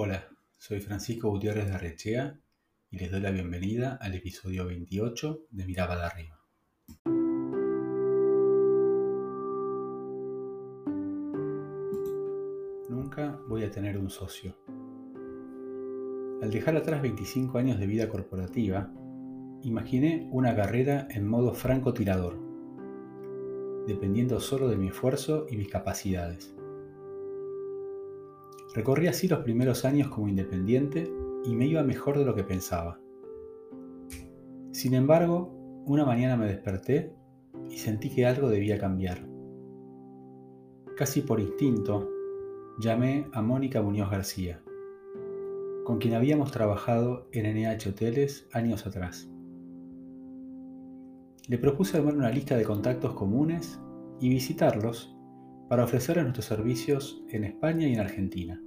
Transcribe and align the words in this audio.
Hola, 0.00 0.28
soy 0.58 0.80
Francisco 0.80 1.28
Gutiérrez 1.28 1.66
de 1.66 1.72
Arrechea 1.72 2.38
y 2.88 2.98
les 2.98 3.10
doy 3.10 3.20
la 3.20 3.32
bienvenida 3.32 3.98
al 4.00 4.14
episodio 4.14 4.64
28 4.64 5.46
de 5.50 5.66
Miraba 5.66 5.96
de 5.96 6.02
Arriba. 6.04 6.38
Nunca 12.88 13.40
voy 13.48 13.64
a 13.64 13.72
tener 13.72 13.98
un 13.98 14.08
socio. 14.08 14.56
Al 16.42 16.52
dejar 16.52 16.76
atrás 16.76 17.02
25 17.02 17.58
años 17.58 17.80
de 17.80 17.88
vida 17.88 18.08
corporativa, 18.08 18.92
imaginé 19.64 20.28
una 20.30 20.54
carrera 20.54 21.08
en 21.10 21.26
modo 21.26 21.54
francotirador, 21.54 22.38
dependiendo 23.88 24.38
solo 24.38 24.68
de 24.68 24.76
mi 24.76 24.90
esfuerzo 24.90 25.48
y 25.50 25.56
mis 25.56 25.68
capacidades. 25.68 26.54
Recorrí 28.78 29.08
así 29.08 29.26
los 29.26 29.40
primeros 29.40 29.84
años 29.84 30.06
como 30.06 30.28
independiente 30.28 31.12
y 31.44 31.56
me 31.56 31.66
iba 31.66 31.82
mejor 31.82 32.16
de 32.16 32.24
lo 32.24 32.36
que 32.36 32.44
pensaba. 32.44 33.00
Sin 34.70 34.94
embargo, 34.94 35.82
una 35.84 36.04
mañana 36.04 36.36
me 36.36 36.46
desperté 36.46 37.12
y 37.68 37.78
sentí 37.78 38.08
que 38.08 38.24
algo 38.24 38.48
debía 38.48 38.78
cambiar. 38.78 39.26
Casi 40.96 41.22
por 41.22 41.40
instinto, 41.40 42.08
llamé 42.78 43.26
a 43.32 43.42
Mónica 43.42 43.82
Muñoz 43.82 44.12
García, 44.12 44.62
con 45.84 45.98
quien 45.98 46.14
habíamos 46.14 46.52
trabajado 46.52 47.28
en 47.32 47.52
NH 47.52 47.88
Hoteles 47.88 48.46
años 48.52 48.86
atrás. 48.86 49.28
Le 51.48 51.58
propuse 51.58 51.96
armar 51.96 52.14
una 52.14 52.30
lista 52.30 52.56
de 52.56 52.62
contactos 52.62 53.14
comunes 53.14 53.80
y 54.20 54.28
visitarlos 54.28 55.16
para 55.68 55.82
ofrecerles 55.82 56.26
nuestros 56.26 56.46
servicios 56.46 57.24
en 57.30 57.42
España 57.42 57.88
y 57.88 57.94
en 57.94 57.98
Argentina. 57.98 58.62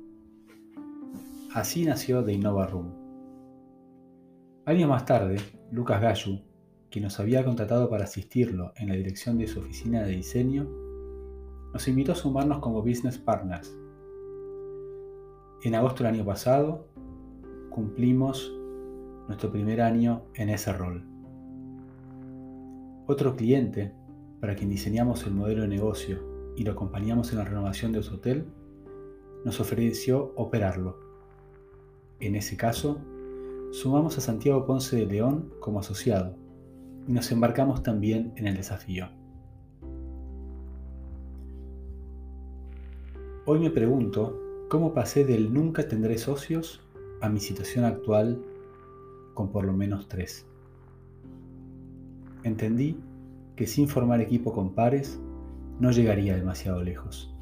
Así 1.54 1.84
nació 1.84 2.24
The 2.24 2.32
Innova 2.32 2.66
Room. 2.66 2.94
Años 4.66 4.88
más 4.88 5.04
tarde, 5.04 5.36
Lucas 5.70 6.02
Gallu, 6.02 6.40
quien 6.90 7.04
nos 7.04 7.20
había 7.20 7.44
contratado 7.44 7.90
para 7.90 8.06
asistirlo 8.06 8.72
en 8.78 8.88
la 8.88 8.96
dirección 8.96 9.38
de 9.38 9.48
su 9.48 9.60
oficina 9.60 10.02
de 10.02 10.12
diseño, 10.12 10.66
nos 11.74 11.86
invitó 11.90 12.14
a 12.14 12.16
sumarnos 12.16 12.60
como 12.60 12.82
business 12.82 13.18
partners. 13.18 13.76
En 15.64 15.76
agosto 15.76 16.06
del 16.06 16.14
año 16.14 16.26
pasado, 16.26 16.88
cumplimos 17.70 18.50
nuestro 19.28 19.52
primer 19.52 19.82
año 19.82 20.24
en 20.36 20.48
ese 20.48 20.72
rol. 20.72 21.06
Otro 23.08 23.36
cliente, 23.36 23.94
para 24.40 24.56
quien 24.56 24.70
diseñamos 24.70 25.28
el 25.28 25.34
modelo 25.34 25.64
de 25.64 25.68
negocio 25.68 26.54
y 26.56 26.64
lo 26.64 26.72
acompañamos 26.72 27.34
en 27.34 27.40
la 27.40 27.44
renovación 27.44 27.92
de 27.92 28.04
su 28.04 28.16
hotel, 28.16 28.48
nos 29.44 29.60
ofreció 29.60 30.32
operarlo. 30.38 31.11
En 32.22 32.36
ese 32.36 32.56
caso, 32.56 33.00
sumamos 33.72 34.16
a 34.20 34.22
Santiago 34.22 34.68
Ponce 34.68 34.96
de 34.96 35.08
León 35.08 35.52
como 35.60 35.80
asociado 35.80 36.36
y 37.08 37.12
nos 37.12 37.32
embarcamos 37.32 37.82
también 37.82 38.32
en 38.36 38.46
el 38.46 38.56
desafío. 38.56 39.10
Hoy 43.48 43.60
me 43.60 43.72
pregunto 43.72 44.40
cómo 44.70 44.94
pasé 44.94 45.26
del 45.26 45.52
nunca 45.52 45.88
tendré 45.88 46.20
socios 46.20 46.80
a 47.22 47.30
mi 47.30 47.40
situación 47.40 47.86
actual 47.86 48.40
con 49.34 49.52
por 49.52 49.66
lo 49.66 49.74
menos 49.74 50.08
tres. 50.08 50.46
Entendí 52.44 53.00
que 53.56 53.66
sin 53.66 53.88
formar 53.88 54.22
equipo 54.22 54.54
con 54.54 54.76
pares 54.76 55.20
no 55.80 55.90
llegaría 55.90 56.36
demasiado 56.36 56.84
lejos. 56.84 57.34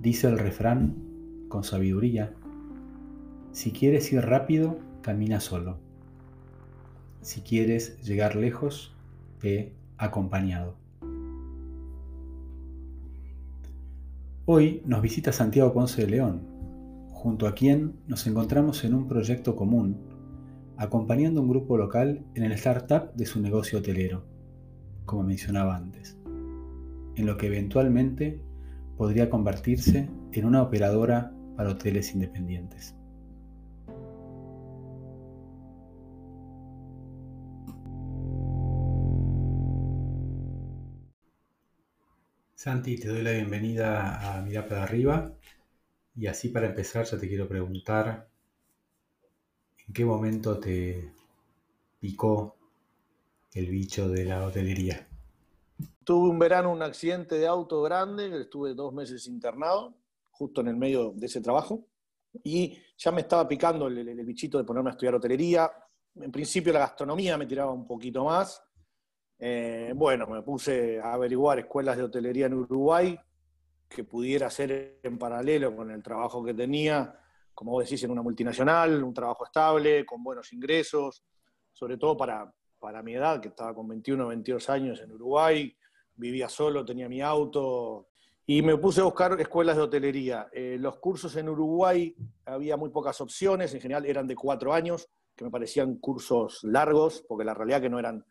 Dice 0.00 0.28
el 0.28 0.38
refrán, 0.38 0.94
con 1.48 1.64
sabiduría, 1.64 2.34
si 3.54 3.70
quieres 3.72 4.12
ir 4.12 4.20
rápido, 4.20 4.78
camina 5.00 5.40
solo. 5.40 5.78
Si 7.22 7.40
quieres 7.40 7.98
llegar 8.02 8.36
lejos, 8.36 8.94
ve 9.42 9.72
acompañado. 9.96 10.76
Hoy 14.44 14.82
nos 14.84 15.00
visita 15.00 15.32
Santiago 15.32 15.72
Ponce 15.72 16.02
de 16.02 16.10
León, 16.10 16.42
junto 17.12 17.46
a 17.46 17.54
quien 17.54 17.94
nos 18.06 18.26
encontramos 18.26 18.84
en 18.84 18.92
un 18.92 19.08
proyecto 19.08 19.56
común, 19.56 19.96
acompañando 20.76 21.40
un 21.40 21.48
grupo 21.48 21.78
local 21.78 22.26
en 22.34 22.42
el 22.42 22.52
startup 22.52 23.14
de 23.14 23.24
su 23.24 23.40
negocio 23.40 23.78
hotelero, 23.78 24.26
como 25.06 25.22
mencionaba 25.22 25.76
antes 25.76 26.18
en 27.16 27.26
lo 27.26 27.36
que 27.36 27.46
eventualmente 27.46 28.40
podría 28.96 29.30
convertirse 29.30 30.08
en 30.32 30.44
una 30.44 30.62
operadora 30.62 31.32
para 31.56 31.70
hoteles 31.70 32.12
independientes. 32.12 32.94
Santi, 42.64 42.96
te 42.96 43.08
doy 43.08 43.20
la 43.20 43.32
bienvenida 43.32 44.38
a 44.38 44.40
Mirar 44.40 44.66
para 44.66 44.84
arriba 44.84 45.30
y 46.16 46.28
así 46.28 46.48
para 46.48 46.68
empezar 46.68 47.04
ya 47.04 47.18
te 47.18 47.28
quiero 47.28 47.46
preguntar 47.46 48.26
en 49.86 49.92
qué 49.92 50.02
momento 50.02 50.58
te 50.58 51.12
picó 52.00 52.56
el 53.52 53.66
bicho 53.66 54.08
de 54.08 54.24
la 54.24 54.46
hotelería. 54.46 55.06
Tuve 56.04 56.30
un 56.30 56.38
verano 56.38 56.72
un 56.72 56.80
accidente 56.80 57.34
de 57.34 57.46
auto 57.46 57.82
grande, 57.82 58.40
estuve 58.40 58.72
dos 58.72 58.94
meses 58.94 59.26
internado, 59.26 59.92
justo 60.30 60.62
en 60.62 60.68
el 60.68 60.76
medio 60.76 61.10
de 61.10 61.26
ese 61.26 61.42
trabajo, 61.42 61.84
y 62.42 62.78
ya 62.96 63.12
me 63.12 63.20
estaba 63.20 63.46
picando 63.46 63.88
el, 63.88 64.24
bichito 64.24 64.56
de 64.56 64.64
ponerme 64.64 64.88
a 64.88 64.92
estudiar 64.92 65.16
hotelería. 65.16 65.70
En 66.14 66.32
principio 66.32 66.72
la 66.72 66.78
gastronomía 66.78 67.36
me 67.36 67.44
tiraba 67.44 67.72
un 67.72 67.86
poquito 67.86 68.24
más. 68.24 68.63
Eh, 69.46 69.92
bueno, 69.94 70.26
me 70.26 70.40
puse 70.40 70.98
a 70.98 71.12
averiguar 71.12 71.58
escuelas 71.58 71.98
de 71.98 72.04
hotelería 72.04 72.46
en 72.46 72.54
Uruguay 72.54 73.14
que 73.86 74.02
pudiera 74.02 74.46
hacer 74.46 75.00
en 75.02 75.18
paralelo 75.18 75.76
con 75.76 75.90
el 75.90 76.02
trabajo 76.02 76.42
que 76.42 76.54
tenía, 76.54 77.14
como 77.52 77.72
vos 77.72 77.84
decís, 77.84 78.02
en 78.04 78.10
una 78.10 78.22
multinacional, 78.22 79.04
un 79.04 79.12
trabajo 79.12 79.44
estable, 79.44 80.06
con 80.06 80.24
buenos 80.24 80.50
ingresos, 80.54 81.26
sobre 81.74 81.98
todo 81.98 82.16
para, 82.16 82.50
para 82.78 83.02
mi 83.02 83.16
edad, 83.16 83.38
que 83.38 83.48
estaba 83.48 83.74
con 83.74 83.86
21 83.86 84.24
o 84.24 84.28
22 84.28 84.70
años 84.70 85.02
en 85.02 85.12
Uruguay, 85.12 85.76
vivía 86.14 86.48
solo, 86.48 86.82
tenía 86.82 87.10
mi 87.10 87.20
auto, 87.20 88.08
y 88.46 88.62
me 88.62 88.78
puse 88.78 89.02
a 89.02 89.04
buscar 89.04 89.38
escuelas 89.38 89.76
de 89.76 89.82
hotelería. 89.82 90.48
Eh, 90.54 90.78
los 90.80 90.96
cursos 90.96 91.36
en 91.36 91.50
Uruguay 91.50 92.16
había 92.46 92.78
muy 92.78 92.88
pocas 92.88 93.20
opciones, 93.20 93.74
en 93.74 93.82
general 93.82 94.06
eran 94.06 94.26
de 94.26 94.36
cuatro 94.36 94.72
años, 94.72 95.06
que 95.36 95.44
me 95.44 95.50
parecían 95.50 95.96
cursos 95.96 96.64
largos, 96.64 97.22
porque 97.28 97.44
la 97.44 97.52
realidad 97.52 97.82
que 97.82 97.90
no 97.90 97.98
eran 97.98 98.24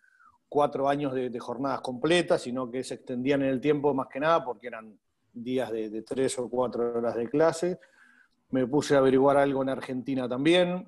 cuatro 0.53 0.87
años 0.87 1.15
de, 1.15 1.39
jornadas 1.39 1.81
completas, 1.81 2.43
sino 2.43 2.69
que 2.69 2.83
se 2.83 2.93
extendían 2.93 3.41
en 3.41 3.49
el 3.49 3.59
tiempo 3.59 3.91
más 3.95 4.07
que 4.07 4.19
nada, 4.19 4.45
porque 4.45 4.67
eran 4.67 4.99
días 5.33 5.71
de, 5.71 5.89
de 5.89 6.03
tres 6.03 6.37
o 6.37 6.47
cuatro 6.47 6.99
horas 6.99 7.15
de 7.15 7.27
clase. 7.27 7.79
Me 8.51 8.67
puse 8.67 8.93
a 8.93 8.99
averiguar 8.99 9.35
algo 9.37 9.63
en 9.63 9.69
Argentina 9.69 10.29
también. 10.29 10.87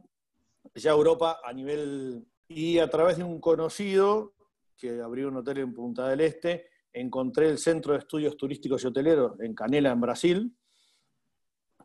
Ya 0.76 0.92
Europa 0.92 1.40
a 1.44 1.52
nivel 1.52 2.28
y 2.48 2.78
a 2.78 2.88
través 2.88 3.18
de 3.18 3.24
un 3.24 3.42
conocido 3.42 4.36
que 4.78 5.02
abrió 5.02 5.30
un 5.30 5.38
hotel 5.38 5.58
en 5.58 5.74
Punta 5.74 6.08
del 6.10 6.22
Este, 6.22 6.68
encontré 6.94 7.50
el 7.50 7.58
Centro 7.58 7.94
de 7.94 8.00
Estudios 8.00 8.38
Turísticos 8.38 8.84
y 8.84 8.88
Hoteleros 8.88 9.40
en 9.40 9.56
Canela, 9.56 9.92
en 9.92 10.02
Brasil. 10.02 10.56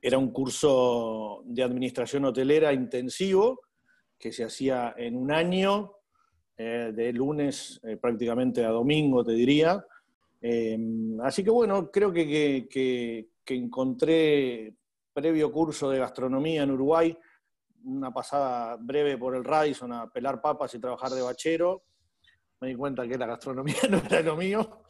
Era 0.03 0.19
un 0.19 0.31
curso 0.33 1.43
de 1.47 1.63
administración 1.63 2.27
hotelera 2.27 2.75
intensivo 2.75 3.63
que 4.19 4.33
se 4.33 4.45
hacía 4.45 4.95
en 4.99 5.17
un 5.17 5.33
año, 5.33 6.00
eh, 6.61 6.93
de 6.95 7.13
lunes 7.13 7.81
eh, 7.83 7.97
prácticamente 7.97 8.65
a 8.65 8.71
domingo, 8.71 9.25
te 9.25 9.33
diría. 9.33 9.85
Em, 10.41 11.21
así 11.21 11.45
que 11.45 11.51
bueno, 11.51 11.91
creo 11.91 12.13
que, 12.13 12.69
que 12.69 13.55
encontré 13.55 14.75
previo 15.13 15.51
curso 15.53 15.91
de 15.91 15.99
gastronomía 15.99 16.63
en 16.63 16.71
Uruguay 16.71 17.17
una 17.85 18.13
pasada 18.13 18.77
breve 18.77 19.17
por 19.17 19.35
el 19.35 19.45
Radisson 19.45 19.93
a 19.93 20.11
pelar 20.11 20.41
papas 20.41 20.75
y 20.75 20.79
trabajar 20.79 21.11
de 21.11 21.23
bachero. 21.23 21.83
Me 22.61 22.69
di 22.69 22.75
cuenta 22.75 23.07
que 23.07 23.17
la 23.17 23.27
gastronomía 23.27 23.77
no 23.91 23.99
era 23.99 24.21
lo 24.23 24.37
mío, 24.37 24.83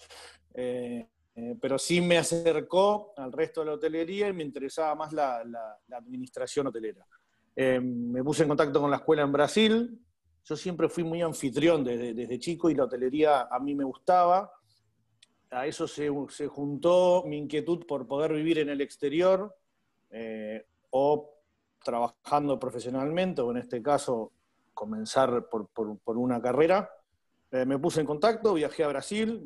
eh, 0.55 1.06
eh, 1.35 1.56
pero 1.61 1.79
sí 1.79 2.00
me 2.00 2.19
acercó 2.19 3.12
al 3.17 3.33
resto 3.33 3.61
de 3.61 3.67
la 3.67 3.73
hotelería 3.75 4.29
y 4.29 4.33
me 4.33 4.43
interesaba 4.43 4.95
más 4.95 5.12
la, 5.12 5.43
administración 5.93 6.67
hotelera. 6.67 7.06
Eh, 7.55 7.81
me 7.81 8.25
puse 8.25 8.43
en 8.43 8.49
contacto 8.49 8.81
con 8.81 8.91
la 8.91 8.97
escuela 8.97 9.23
en 9.23 9.33
Brasil. 9.33 10.00
Yo 10.45 10.57
siempre 10.57 10.89
fui 10.89 11.05
muy 11.05 11.23
anfitrión 11.23 11.85
desde, 11.85 12.15
desde 12.15 12.39
chico 12.39 12.71
y 12.71 12.75
la 12.75 12.85
hotelería 12.85 13.43
a 13.43 13.59
mí 13.59 13.75
me 13.75 13.85
gustaba. 13.85 14.53
A 15.51 15.67
eso 15.67 15.87
se, 15.87 16.09
se 16.29 16.47
juntó 16.47 17.25
mi 17.27 17.39
inquietud 17.39 17.85
por 17.87 18.07
poder 18.07 18.33
vivir 18.33 18.59
en 18.59 18.69
el 18.69 18.81
exterior 18.81 19.55
o 20.91 21.35
trabajando 21.83 22.59
profesionalmente, 22.59 23.43
o 23.43 23.51
en 23.51 23.59
este 23.59 23.83
caso 23.83 24.33
comenzar 24.75 25.49
por, 25.49 25.69
por, 25.69 26.17
una 26.17 26.41
carrera. 26.41 26.91
Eh, 27.51 27.65
me 27.65 27.79
puse 27.79 28.01
en 28.01 28.07
contacto, 28.07 28.55
viajé 28.55 28.85
a 28.85 28.89
Brasil. 28.89 29.45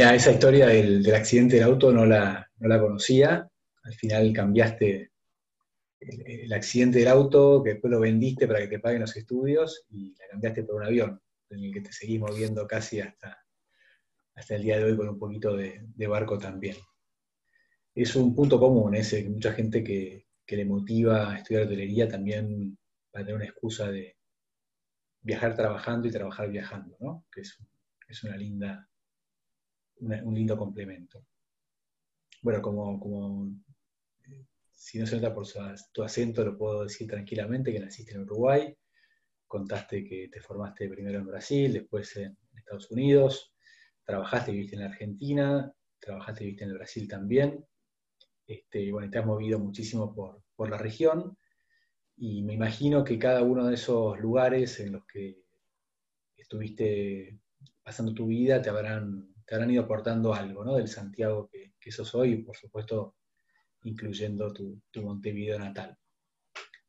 Esa 0.00 0.30
historia 0.30 0.68
del, 0.68 1.12
accidente 1.12 1.56
del 1.56 1.64
auto 1.64 1.92
no 1.92 2.06
la, 2.06 2.48
no 2.58 2.68
la 2.68 2.80
conocía. 2.80 3.48
Al 3.82 3.94
final 3.94 4.32
cambiaste 4.32 5.10
el, 5.98 6.52
accidente 6.52 7.00
del 7.00 7.08
auto, 7.08 7.62
que 7.64 7.70
después 7.70 7.90
lo 7.90 7.98
vendiste 7.98 8.46
para 8.46 8.60
que 8.60 8.68
te 8.68 8.78
paguen 8.78 9.00
los 9.00 9.16
estudios 9.16 9.86
y 9.90 10.14
la 10.16 10.28
cambiaste 10.30 10.62
por 10.62 10.76
un 10.76 10.84
avión, 10.84 11.20
en 11.50 11.64
el 11.64 11.72
que 11.72 11.80
te 11.80 11.92
seguís 11.92 12.20
moviendo 12.20 12.64
casi 12.68 13.00
hasta, 13.00 13.44
hasta 14.36 14.54
el 14.54 14.62
día 14.62 14.78
de 14.78 14.84
hoy 14.84 14.96
con 14.96 15.08
un 15.08 15.18
poquito 15.18 15.56
de, 15.56 16.06
barco 16.06 16.38
también. 16.38 16.76
Es 17.92 18.14
un 18.14 18.36
punto 18.36 18.60
común 18.60 18.94
ese, 18.94 19.24
que 19.24 19.30
mucha 19.30 19.52
gente 19.52 19.82
que, 19.82 20.26
le 20.46 20.64
motiva 20.64 21.32
a 21.32 21.38
estudiar 21.38 21.64
hotelería 21.64 22.08
también 22.08 22.78
va 23.14 23.20
a 23.20 23.24
tener 23.24 23.34
una 23.34 23.44
excusa 23.44 23.90
de 23.90 24.16
viajar 25.20 25.56
trabajando 25.56 26.06
y 26.06 26.12
trabajar 26.12 26.48
viajando, 26.48 26.96
¿no? 27.00 27.26
que 27.30 27.42
es, 27.42 27.58
es 28.06 28.24
una 28.24 28.36
linda, 28.36 28.87
un 30.00 30.34
lindo 30.34 30.56
complemento. 30.56 31.24
Bueno, 32.42 32.62
como, 32.62 32.98
como 33.00 33.50
si 34.72 34.98
no 34.98 35.06
se 35.06 35.16
nota 35.16 35.34
por 35.34 35.46
tu 35.92 36.02
acento, 36.02 36.44
lo 36.44 36.56
puedo 36.56 36.84
decir 36.84 37.08
tranquilamente, 37.08 37.72
que 37.72 37.80
naciste 37.80 38.14
en 38.14 38.22
Uruguay, 38.22 38.76
contaste 39.46 40.04
que 40.04 40.28
te 40.28 40.40
formaste 40.40 40.88
primero 40.88 41.18
en 41.18 41.26
Brasil, 41.26 41.72
después 41.72 42.16
en 42.16 42.36
Estados 42.56 42.90
Unidos, 42.90 43.52
trabajaste 44.04 44.52
y 44.52 44.54
viviste 44.54 44.76
en 44.76 44.82
la 44.82 44.88
Argentina, 44.88 45.72
trabajaste 45.98 46.44
y 46.44 46.46
viviste 46.46 46.64
en 46.64 46.70
el 46.70 46.76
Brasil 46.76 47.08
también, 47.08 47.64
este, 48.46 48.92
bueno, 48.92 49.10
te 49.10 49.18
has 49.18 49.26
movido 49.26 49.58
muchísimo 49.58 50.14
por, 50.14 50.42
por 50.54 50.70
la 50.70 50.78
región, 50.78 51.36
y 52.16 52.42
me 52.42 52.54
imagino 52.54 53.04
que 53.04 53.18
cada 53.18 53.42
uno 53.42 53.66
de 53.66 53.74
esos 53.74 54.18
lugares 54.18 54.80
en 54.80 54.92
los 54.92 55.06
que 55.06 55.42
estuviste 56.36 57.38
pasando 57.82 58.12
tu 58.12 58.26
vida 58.26 58.60
te 58.60 58.70
habrán, 58.70 59.32
te 59.48 59.54
habrán 59.54 59.70
ido 59.70 59.84
aportando 59.84 60.34
algo, 60.34 60.62
¿no? 60.62 60.76
Del 60.76 60.88
Santiago 60.88 61.48
que, 61.80 61.90
sos 61.90 62.14
hoy, 62.14 62.32
y 62.32 62.42
por 62.42 62.54
supuesto 62.54 63.16
incluyendo 63.84 64.52
tu, 64.52 64.82
Montevideo 64.96 65.58
natal. 65.58 65.96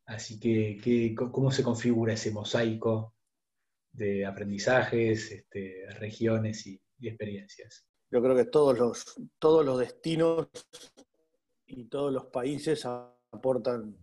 Así 0.07 0.37
que, 0.39 1.15
¿cómo 1.15 1.51
se 1.51 1.63
configura 1.63 2.13
ese 2.13 2.31
mosaico 2.31 3.15
de 3.93 4.25
aprendizajes, 4.25 5.31
este, 5.31 5.85
regiones 5.99 6.67
y, 6.67 6.81
experiencias? 7.01 7.87
Yo 8.11 8.21
creo 8.21 8.35
que 8.35 8.45
todos 8.45 8.77
los, 8.77 9.79
destinos 9.79 10.49
y 11.65 11.85
todos 11.85 12.11
los 12.11 12.25
países 12.25 12.85
aportan 12.85 13.95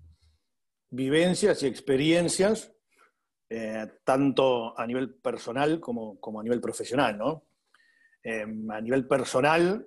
vivencias 0.88 1.62
y 1.62 1.66
experiencias, 1.66 2.72
eh, 3.50 3.86
tanto 4.02 4.78
a 4.78 4.86
nivel 4.86 5.14
personal 5.16 5.78
como, 5.78 6.18
a 6.40 6.42
nivel 6.42 6.62
profesional. 6.62 7.18
Eh, 8.28 8.44
a 8.70 8.80
nivel 8.80 9.06
personal, 9.06 9.86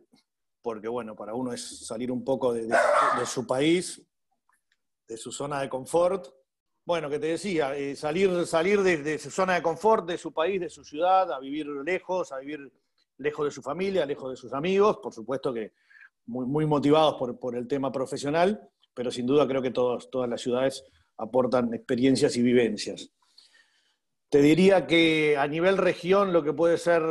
porque 0.61 0.87
bueno, 0.87 1.13
para 1.13 1.33
uno 1.33 1.51
es 1.51 1.85
salir 1.85 2.09
un 2.09 2.23
poco 2.23 2.53
de, 2.53 2.69
su 3.25 3.45
país, 3.45 4.01
de 5.05 5.17
su 5.17 5.29
zona 5.29 5.59
de 5.59 5.67
confort. 5.67 6.25
Bueno, 6.85 7.09
que 7.09 7.19
te 7.19 7.27
decía, 7.27 7.75
eh, 7.75 7.97
salir, 7.97 8.47
salir 8.47 8.81
de, 8.81 9.19
su 9.19 9.29
zona 9.29 9.55
de 9.55 9.61
confort, 9.61 10.07
de 10.07 10.17
su 10.17 10.31
país, 10.31 10.61
de 10.61 10.69
su 10.69 10.85
ciudad, 10.85 11.29
a 11.33 11.39
vivir 11.41 11.67
lejos, 11.67 12.31
a 12.31 12.39
vivir 12.39 12.71
lejos 13.17 13.43
de 13.43 13.51
su 13.51 13.61
familia, 13.61 14.05
lejos 14.05 14.29
de 14.31 14.37
sus 14.37 14.53
amigos, 14.53 14.99
por 15.03 15.13
supuesto 15.13 15.53
que 15.53 15.73
muy, 16.25 16.45
muy 16.45 16.65
motivados 16.65 17.15
por, 17.37 17.57
el 17.57 17.67
tema 17.67 17.91
profesional, 17.91 18.69
pero 18.93 19.11
sin 19.11 19.25
duda 19.25 19.45
creo 19.49 19.61
que 19.61 19.71
todas 19.71 20.29
las 20.29 20.39
ciudades 20.39 20.85
aportan 21.17 21.73
experiencias 21.73 22.37
y 22.37 22.41
vivencias. 22.41 23.11
Te 24.29 24.41
diría 24.41 24.87
que 24.87 25.35
a 25.35 25.45
nivel 25.45 25.77
región 25.77 26.31
lo 26.31 26.41
que 26.41 26.53
puede 26.53 26.77
ser 26.77 27.03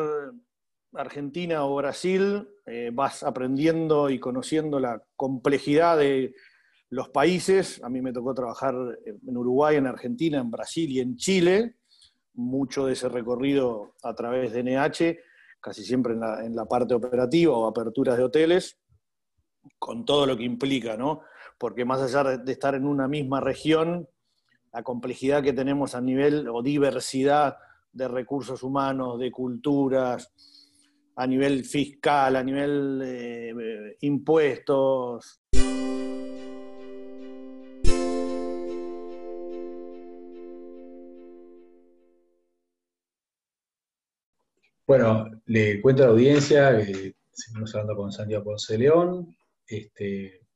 Argentina 0.95 1.65
o 1.65 1.77
Brasil, 1.77 2.49
eh, 2.67 2.91
vas 2.93 3.23
aprendiendo 3.23 4.11
y 4.11 4.19
conociendo 4.19 4.81
la 4.81 5.03
complejidad 5.17 5.99
de 5.99 6.35
los 6.91 7.11
países. 7.11 7.83
A 7.83 7.89
mí 7.89 8.01
me 8.01 8.13
tocó 8.13 8.35
trabajar 8.35 8.75
en 9.05 9.37
Uruguay, 9.37 9.77
en 9.77 9.87
Argentina, 9.87 10.39
en 10.39 10.51
Brasil 10.51 10.91
y 10.91 11.01
en 11.01 11.17
Chile. 11.17 11.77
Mucho 12.35 12.87
de 12.87 12.95
ese 12.95 13.09
recorrido 13.09 13.95
a 14.03 14.15
través 14.15 14.53
de 14.53 14.63
NH, 14.63 15.19
casi 15.61 15.85
siempre 15.85 16.15
en 16.15 16.55
la, 16.55 16.65
parte 16.67 16.95
operativa 16.95 17.57
o 17.57 17.67
aperturas 17.67 18.17
de 18.17 18.25
hoteles, 18.25 18.79
con 19.79 20.05
todo 20.05 20.25
lo 20.25 20.37
que 20.37 20.45
implica, 20.45 20.97
¿no? 20.97 21.23
Porque 21.59 21.85
más 21.85 22.01
allá 22.01 22.39
de 22.39 22.53
estar 22.53 22.75
en 22.75 22.87
una 22.87 23.09
misma 23.09 23.41
región, 23.41 24.09
la 24.73 24.83
complejidad 24.83 25.43
que 25.43 25.53
tenemos 25.53 25.95
a 25.95 26.01
nivel 26.01 26.49
o 26.49 26.63
diversidad 26.63 27.59
de 27.93 28.07
recursos 28.07 28.63
humanos, 28.63 29.19
de 29.19 29.33
culturas, 29.33 30.33
a 31.21 31.27
nivel 31.27 31.65
fiscal, 31.65 32.37
a 32.37 32.45
nivel 32.45 33.03
eh, 33.05 33.97
impuestos. 34.03 35.41
Bueno, 44.87 45.43
le 45.47 45.81
cuento 45.83 46.05
a 46.05 46.07
la 46.07 46.13
audiencia, 46.13 46.79
que 46.79 47.17
seguimos 47.33 47.75
hablando 47.75 47.97
con 47.97 48.13
Santiago 48.13 48.45
Ponce 48.45 48.79
León. 48.79 49.37
Este, 49.67 50.47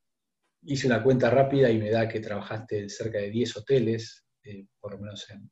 hice 0.62 0.86
una 0.86 1.02
cuenta 1.02 1.28
rápida 1.28 1.70
y 1.70 1.78
me 1.78 1.90
da 1.90 2.08
que 2.08 2.20
trabajaste 2.20 2.78
en 2.78 2.88
cerca 2.88 3.18
de 3.18 3.30
10 3.30 3.56
hoteles, 3.56 4.24
eh, 4.44 4.64
por 4.78 4.92
lo 4.92 5.00
menos 5.00 5.28
en 5.28 5.50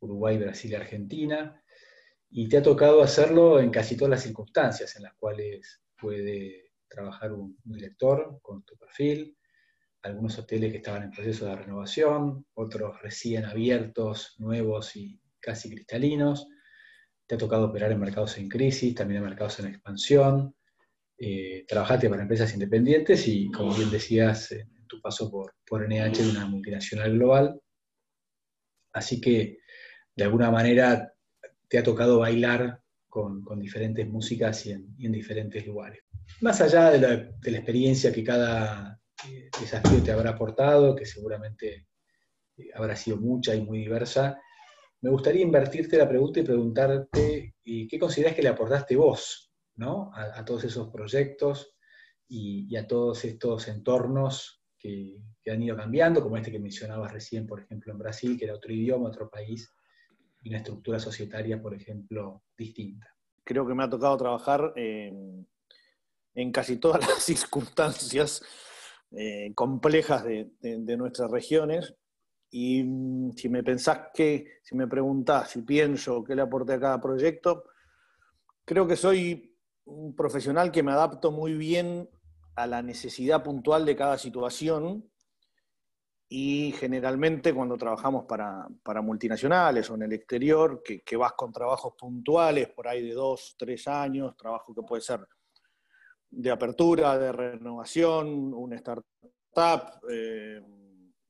Uruguay, 0.00 0.36
Brasil 0.36 0.70
y 0.72 0.74
Argentina 0.74 1.63
y 2.36 2.48
te 2.48 2.56
ha 2.56 2.62
tocado 2.62 3.00
hacerlo 3.00 3.60
en 3.60 3.70
casi 3.70 3.96
todas 3.96 4.10
las 4.10 4.24
circunstancias 4.24 4.96
en 4.96 5.04
las 5.04 5.14
cuales 5.14 5.80
puede 5.96 6.72
trabajar 6.88 7.32
un, 7.32 7.56
director 7.62 8.40
con 8.42 8.64
tu 8.64 8.76
perfil, 8.76 9.38
algunos 10.02 10.36
hoteles 10.36 10.72
que 10.72 10.78
estaban 10.78 11.04
en 11.04 11.12
proceso 11.12 11.46
de 11.46 11.54
renovación, 11.54 12.44
otros 12.54 13.00
recién 13.00 13.44
abiertos, 13.44 14.34
nuevos 14.38 14.96
y 14.96 15.20
casi 15.38 15.70
cristalinos. 15.70 16.48
Te 17.24 17.36
ha 17.36 17.38
tocado 17.38 17.66
operar 17.66 17.92
en 17.92 18.00
mercados 18.00 18.36
en 18.36 18.48
crisis, 18.48 18.96
también 18.96 19.18
en 19.18 19.28
mercados 19.28 19.60
en 19.60 19.66
expansión. 19.66 20.56
Eh, 21.16 21.64
trabajaste 21.68 22.10
para 22.10 22.22
empresas 22.22 22.52
independientes 22.52 23.28
y, 23.28 23.48
como 23.52 23.72
bien 23.76 23.92
decías, 23.92 24.50
en 24.50 24.88
tu 24.88 25.00
paso 25.00 25.30
por, 25.30 25.54
por 25.64 25.88
NH, 25.88 26.30
una 26.30 26.46
multinacional 26.46 27.12
global. 27.12 27.60
Así 28.92 29.20
que, 29.20 29.58
de 30.16 30.24
alguna 30.24 30.50
manera, 30.50 31.13
te 31.74 31.80
ha 31.80 31.82
tocado 31.82 32.20
bailar 32.20 32.80
con, 33.08 33.42
diferentes 33.58 34.08
músicas 34.08 34.64
y 34.64 34.70
en, 34.70 34.94
diferentes 35.10 35.66
lugares. 35.66 36.04
Más 36.40 36.60
allá 36.60 36.90
de 36.90 37.00
la, 37.00 37.12
experiencia 37.58 38.12
que 38.12 38.22
cada 38.22 39.00
eh, 39.28 39.50
desafío 39.60 40.00
te 40.00 40.12
habrá 40.12 40.30
aportado, 40.30 40.94
que 40.94 41.04
seguramente 41.04 41.88
eh, 42.56 42.68
habrá 42.76 42.94
sido 42.94 43.16
mucha 43.16 43.56
y 43.56 43.62
muy 43.62 43.80
diversa, 43.80 44.40
me 45.00 45.10
gustaría 45.10 45.42
invertirte 45.42 45.98
la 45.98 46.08
pregunta 46.08 46.38
y 46.38 46.44
preguntarte 46.44 47.54
eh, 47.64 47.88
qué 47.90 47.98
consideras 47.98 48.36
que 48.36 48.42
le 48.42 48.50
aportaste 48.50 48.94
vos 48.94 49.52
a, 50.12 50.44
todos 50.44 50.62
esos 50.62 50.90
proyectos 50.90 51.74
y, 52.28 52.76
a 52.76 52.86
todos 52.86 53.24
estos 53.24 53.66
entornos 53.66 54.62
que, 54.78 55.24
que 55.42 55.50
han 55.50 55.60
ido 55.60 55.76
cambiando, 55.76 56.22
como 56.22 56.36
este 56.36 56.52
que 56.52 56.60
mencionabas 56.60 57.12
recién, 57.12 57.48
por 57.48 57.60
ejemplo, 57.60 57.90
en 57.90 57.98
Brasil, 57.98 58.38
que 58.38 58.44
era 58.44 58.54
otro 58.54 58.72
idioma, 58.72 59.08
otro 59.08 59.28
país, 59.28 59.73
y 60.44 60.50
una 60.50 60.58
estructura 60.58 61.00
societaria, 61.00 61.60
por 61.60 61.74
ejemplo, 61.74 62.42
distinta. 62.56 63.08
Creo 63.42 63.66
que 63.66 63.74
me 63.74 63.82
ha 63.82 63.88
tocado 63.88 64.16
trabajar 64.18 64.74
en, 64.76 65.46
casi 66.52 66.76
todas 66.76 67.00
las 67.08 67.22
circunstancias 67.22 68.42
eh, 69.10 69.52
complejas 69.54 70.22
de, 70.24 70.96
nuestras 70.96 71.30
regiones. 71.30 71.94
Y 72.50 72.84
mm, 72.84 73.32
si 73.32 73.48
me 73.48 73.62
pensás 73.62 74.10
que, 74.12 74.58
si 74.62 74.76
me 74.76 74.86
preguntás 74.86 75.50
si 75.50 75.62
pienso 75.62 76.22
qué 76.22 76.34
le 76.34 76.42
aporté 76.42 76.74
a 76.74 76.80
cada 76.80 77.00
proyecto, 77.00 77.64
creo 78.66 78.86
que 78.86 78.96
soy 78.96 79.56
un 79.86 80.14
profesional 80.14 80.70
que 80.70 80.82
me 80.82 80.92
adapto 80.92 81.32
muy 81.32 81.54
bien 81.54 82.08
a 82.54 82.66
la 82.66 82.82
necesidad 82.82 83.42
puntual 83.42 83.86
de 83.86 83.96
cada 83.96 84.18
situación 84.18 85.10
y 86.28 86.72
generalmente 86.72 87.52
cuando 87.52 87.76
trabajamos 87.76 88.24
para, 88.24 88.66
multinacionales 89.02 89.90
o 89.90 89.94
en 89.94 90.02
el 90.02 90.12
exterior, 90.14 90.82
que, 90.82 91.16
vas 91.16 91.32
con 91.34 91.52
trabajos 91.52 91.94
puntuales, 91.98 92.68
por 92.68 92.88
ahí 92.88 93.06
de 93.06 93.14
dos, 93.14 93.54
tres 93.58 93.86
años, 93.86 94.36
trabajo 94.36 94.74
que 94.74 94.82
puede 94.82 95.02
ser 95.02 95.26
de 96.30 96.50
apertura, 96.50 97.18
de 97.18 97.30
renovación, 97.30 98.52
un 98.54 98.72
startup, 98.72 100.00
eh, 100.10 100.60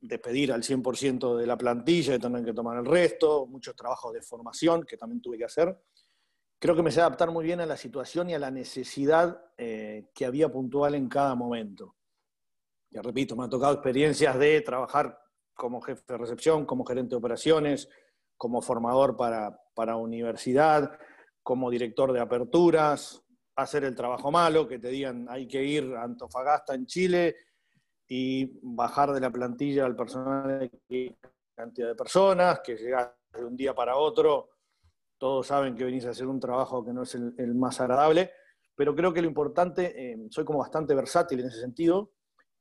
despedir 0.00 0.52
al 0.52 0.62
100% 0.62 1.36
de 1.36 1.46
la 1.46 1.58
plantilla 1.58 2.14
y 2.14 2.18
tener 2.18 2.44
que 2.44 2.54
tomar 2.54 2.78
el 2.78 2.86
resto, 2.86 3.46
muchos 3.46 3.74
trabajos 3.74 4.12
de 4.12 4.22
formación 4.22 4.84
que 4.84 4.96
también 4.96 5.20
tuve 5.20 5.38
que 5.38 5.44
hacer. 5.44 5.76
Creo 6.58 6.74
que 6.74 6.82
me 6.82 6.90
sé 6.90 7.00
adaptar 7.00 7.30
muy 7.30 7.44
bien 7.44 7.60
a 7.60 7.66
la 7.66 7.76
situación 7.76 8.30
y 8.30 8.34
a 8.34 8.38
la 8.38 8.50
necesidad 8.50 9.44
eh, 9.58 10.10
que 10.14 10.24
había 10.24 10.50
puntual 10.50 10.94
en 10.94 11.08
cada 11.08 11.34
momento 11.34 11.96
ya 12.94 13.02
repito, 13.02 13.34
me 13.34 13.44
ha 13.44 13.48
tocado 13.48 13.74
experiencias 13.74 14.38
de 14.38 14.60
trabajar 14.60 15.18
como 15.52 15.80
jefe 15.80 16.04
de 16.06 16.16
recepción, 16.16 16.64
como 16.64 16.84
gerente 16.84 17.10
de 17.10 17.16
operaciones, 17.16 17.88
como 18.36 18.62
formador 18.62 19.16
para, 19.16 19.60
para 19.74 19.96
universidad, 19.96 20.96
como 21.42 21.70
director 21.70 22.12
de 22.12 22.20
aperturas, 22.20 23.20
hacer 23.56 23.82
el 23.84 23.96
trabajo 23.96 24.30
malo, 24.30 24.68
que 24.68 24.78
te 24.78 24.88
digan 24.88 25.26
hay 25.28 25.48
que 25.48 25.64
ir 25.64 25.92
a 25.96 26.04
Antofagasta 26.04 26.74
en 26.74 26.86
Chile 26.86 27.36
y 28.06 28.60
bajar 28.62 29.12
de 29.12 29.20
la 29.20 29.30
plantilla 29.30 29.86
al 29.86 29.96
personal 29.96 30.70
de 30.88 31.18
cantidad 31.56 31.88
de 31.88 31.94
personas, 31.96 32.60
que 32.60 32.76
llegas 32.76 33.10
de 33.32 33.44
un 33.44 33.56
día 33.56 33.74
para 33.74 33.96
otro, 33.96 34.50
todos 35.18 35.48
saben 35.48 35.74
que 35.74 35.84
venís 35.84 36.06
a 36.06 36.10
hacer 36.10 36.28
un 36.28 36.38
trabajo 36.38 36.84
que 36.84 36.92
no 36.92 37.02
es 37.02 37.14
el, 37.16 37.54
más 37.56 37.80
agradable, 37.80 38.30
pero 38.76 38.94
creo 38.94 39.12
que 39.12 39.22
lo 39.22 39.28
importante, 39.28 40.12
eh, 40.12 40.16
soy 40.30 40.44
como 40.44 40.60
bastante 40.60 40.94
versátil 40.94 41.40
en 41.40 41.46
ese 41.46 41.60
sentido 41.60 42.12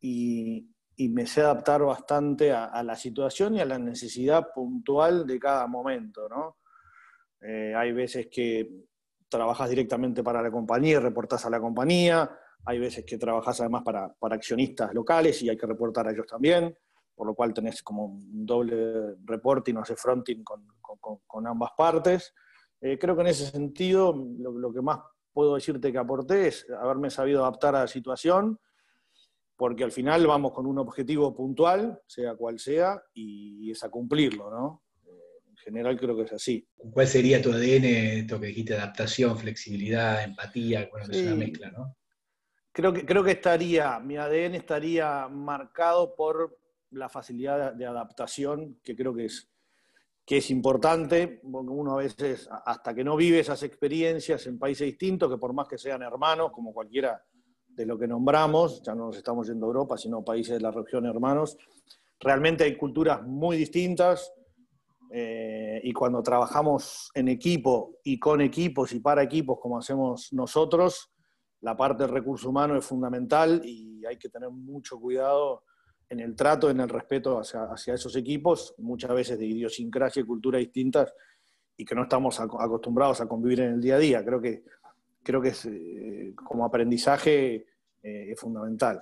y, 0.03 0.69
me 1.09 1.25
sé 1.25 1.41
adaptar 1.41 1.81
bastante 1.83 2.51
a, 2.51 2.83
la 2.83 2.95
situación 2.95 3.55
y 3.55 3.61
a 3.61 3.65
la 3.65 3.79
necesidad 3.79 4.49
puntual 4.53 5.25
de 5.25 5.39
cada 5.39 5.65
momento, 5.67 6.29
¿no? 6.29 6.57
Eh, 7.41 7.73
hay 7.75 7.91
veces 7.91 8.27
que 8.31 8.69
trabajas 9.27 9.69
directamente 9.69 10.23
para 10.23 10.41
la 10.41 10.51
compañía 10.51 10.97
y 10.97 10.99
reportás 10.99 11.45
a 11.45 11.49
la 11.49 11.59
compañía, 11.59 12.29
hay 12.65 12.79
veces 12.79 13.05
que 13.05 13.17
trabajas 13.17 13.59
además 13.61 13.83
para, 13.83 14.15
accionistas 14.21 14.93
locales 14.93 15.41
y 15.41 15.49
hay 15.49 15.57
que 15.57 15.65
reportar 15.65 16.07
a 16.07 16.11
ellos 16.11 16.27
también, 16.27 16.77
por 17.15 17.27
lo 17.27 17.33
cual 17.33 17.53
tenés 17.53 17.81
como 17.81 18.05
un 18.05 18.45
doble 18.45 19.15
reporting 19.25 19.75
o 19.75 19.81
hace 19.81 19.95
fronting 19.95 20.43
con, 20.43 20.65
con, 21.27 21.47
ambas 21.47 21.71
partes. 21.77 22.33
Eh, 22.79 22.97
creo 22.97 23.15
que 23.15 23.21
en 23.21 23.27
ese 23.27 23.45
sentido 23.47 24.15
lo, 24.37 24.71
que 24.71 24.81
más 24.81 24.99
puedo 25.31 25.55
decirte 25.55 25.91
que 25.91 25.97
aporté 25.97 26.47
es 26.47 26.67
haberme 26.79 27.09
sabido 27.09 27.41
adaptar 27.41 27.75
a 27.75 27.81
la 27.81 27.87
situación, 27.87 28.59
porque 29.55 29.83
al 29.83 29.91
final 29.91 30.25
vamos 30.27 30.51
con 30.51 30.65
un 30.65 30.79
objetivo 30.79 31.33
puntual, 31.35 32.01
sea 32.07 32.35
cual 32.35 32.59
sea, 32.59 33.01
y 33.13 33.71
es 33.71 33.83
a 33.83 33.89
cumplirlo, 33.89 34.49
¿no? 34.49 34.83
general 35.63 35.99
creo 35.99 36.15
que 36.15 36.23
es 36.23 36.33
así. 36.33 36.67
¿Cuál 36.75 37.07
sería 37.07 37.41
tu 37.41 37.51
ADN, 37.51 37.85
esto 37.85 38.39
que 38.39 38.47
dijiste, 38.47 38.75
adaptación, 38.75 39.37
flexibilidad, 39.37 40.23
empatía? 40.23 40.87
Bueno, 40.91 41.07
es 41.11 41.21
una 41.21 41.35
mezcla, 41.35 41.71
¿no? 41.71 41.95
Creo 42.71 42.91
que, 42.91 43.05
creo 43.05 43.23
que 43.23 43.31
estaría, 43.31 43.99
mi 43.99 44.17
ADN 44.17 44.55
estaría 44.55 45.27
marcado 45.27 46.15
por 46.15 46.57
la 46.91 47.07
facilidad 47.07 47.73
de 47.73 47.85
adaptación, 47.85 48.79
que 48.83 48.95
creo 48.95 49.13
que 49.13 49.25
es, 49.25 49.49
que 50.25 50.37
es 50.37 50.49
importante, 50.49 51.39
porque 51.51 51.69
uno 51.69 51.93
a 51.93 52.01
veces, 52.01 52.49
hasta 52.65 52.93
que 52.93 53.03
no 53.03 53.15
vive 53.15 53.39
esas 53.39 53.61
experiencias 53.63 54.47
en 54.47 54.57
países 54.57 54.87
distintos, 54.87 55.29
que 55.29 55.37
por 55.37 55.53
más 55.53 55.67
que 55.67 55.77
sean 55.77 56.01
hermanos, 56.01 56.51
como 56.51 56.73
cualquiera 56.73 57.23
de 57.75 57.85
lo 57.85 57.97
que 57.97 58.07
nombramos, 58.07 58.81
ya 58.81 58.93
no 58.95 59.07
nos 59.07 59.17
estamos 59.17 59.47
yendo 59.47 59.65
a 59.65 59.67
Europa, 59.67 59.97
sino 59.97 60.23
países 60.23 60.55
de 60.55 60.61
la 60.61 60.71
región 60.71 61.05
hermanos, 61.05 61.57
realmente 62.19 62.63
hay 62.63 62.77
culturas 62.77 63.23
muy 63.23 63.57
distintas, 63.57 64.31
eh, 65.15 65.79
y 65.83 65.93
cuando 65.93 66.23
trabajamos 66.23 67.11
en 67.13 67.27
equipo 67.27 67.99
y 68.03 68.17
con 68.17 68.41
equipos 68.41 68.93
y 68.93 68.99
para 68.99 69.21
equipos 69.21 69.59
como 69.61 69.77
hacemos 69.77 70.33
nosotros, 70.33 71.11
la 71.61 71.77
parte 71.77 72.01
del 72.01 72.11
recurso 72.11 72.49
humano 72.49 72.75
es 72.75 72.83
fundamental 72.83 73.61
y 73.63 74.03
hay 74.05 74.17
que 74.17 74.29
tener 74.29 74.49
mucho 74.49 74.99
cuidado 74.99 75.65
en 76.09 76.19
el 76.19 76.35
trato, 76.35 76.67
en 76.69 76.79
el 76.79 76.89
respeto 76.89 77.39
hacia, 77.39 77.93
esos 77.93 78.15
equipos, 78.15 78.73
muchas 78.79 79.11
veces 79.11 79.37
de 79.37 79.45
idiosincrasia 79.45 80.21
y 80.21 80.25
cultura 80.25 80.57
distintas 80.57 81.13
y 81.77 81.85
que 81.85 81.93
no 81.93 82.03
estamos 82.03 82.39
acostumbrados 82.39 83.21
a 83.21 83.27
convivir 83.27 83.61
en 83.61 83.73
el 83.73 83.81
día 83.81 83.95
a 83.95 83.99
día. 83.99 84.25
Creo 84.25 84.41
que, 84.41 84.63
creo 85.23 85.41
que 85.41 85.49
es, 85.49 85.65
eh, 85.65 86.33
como 86.35 86.65
aprendizaje 86.65 87.65
eh, 88.03 88.31
es 88.31 88.39
fundamental. 88.39 89.01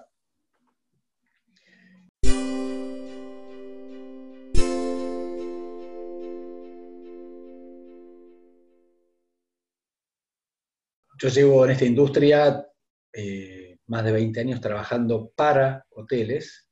Yo 11.17 11.29
llevo 11.29 11.65
en 11.65 11.71
esta 11.71 11.85
industria 11.85 12.65
eh, 13.13 13.77
más 13.87 14.03
de 14.03 14.11
20 14.11 14.39
años 14.39 14.61
trabajando 14.61 15.31
para 15.35 15.85
hoteles 15.91 16.67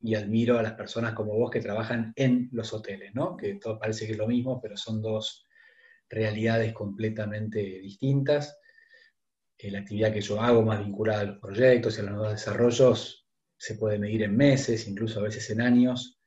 y 0.00 0.14
admiro 0.14 0.58
a 0.58 0.62
las 0.62 0.72
personas 0.72 1.12
como 1.12 1.34
vos 1.36 1.50
que 1.50 1.60
trabajan 1.60 2.12
en 2.16 2.48
los 2.52 2.72
hoteles, 2.72 3.14
¿no? 3.14 3.36
que 3.36 3.56
todo 3.56 3.78
parece 3.78 4.06
que 4.06 4.12
es 4.12 4.18
lo 4.18 4.28
mismo, 4.28 4.60
pero 4.62 4.76
son 4.76 5.02
dos 5.02 5.47
realidades 6.08 6.72
completamente 6.72 7.60
distintas. 7.60 8.58
Eh, 9.58 9.70
la 9.70 9.80
actividad 9.80 10.12
que 10.12 10.20
yo 10.20 10.40
hago 10.40 10.62
más 10.62 10.84
vinculada 10.84 11.20
a 11.20 11.24
los 11.24 11.38
proyectos 11.38 11.96
y 11.96 12.00
a 12.00 12.04
los 12.04 12.12
nuevos 12.12 12.32
desarrollos 12.32 13.26
se 13.56 13.74
puede 13.74 13.98
medir 13.98 14.22
en 14.22 14.36
meses, 14.36 14.86
incluso 14.86 15.20
a 15.20 15.24
veces 15.24 15.50
en 15.50 15.60
años, 15.60 16.20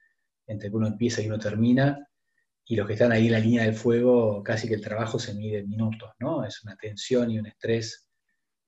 entre 0.47 0.69
que 0.69 0.75
uno 0.75 0.88
empieza 0.88 1.21
y 1.21 1.27
uno 1.27 1.39
termina, 1.39 2.07
y 2.65 2.75
los 2.75 2.88
que 2.88 2.93
están 2.93 3.11
ahí 3.11 3.27
en 3.27 3.31
la 3.33 3.39
línea 3.39 3.63
del 3.63 3.75
fuego, 3.75 4.43
casi 4.43 4.67
que 4.67 4.75
el 4.75 4.81
trabajo 4.81 5.17
se 5.17 5.33
mide 5.33 5.59
en 5.59 5.69
minutos, 5.69 6.11
¿no? 6.19 6.45
Es 6.45 6.63
una 6.63 6.75
tensión 6.75 7.31
y 7.31 7.39
un 7.39 7.47
estrés 7.47 8.07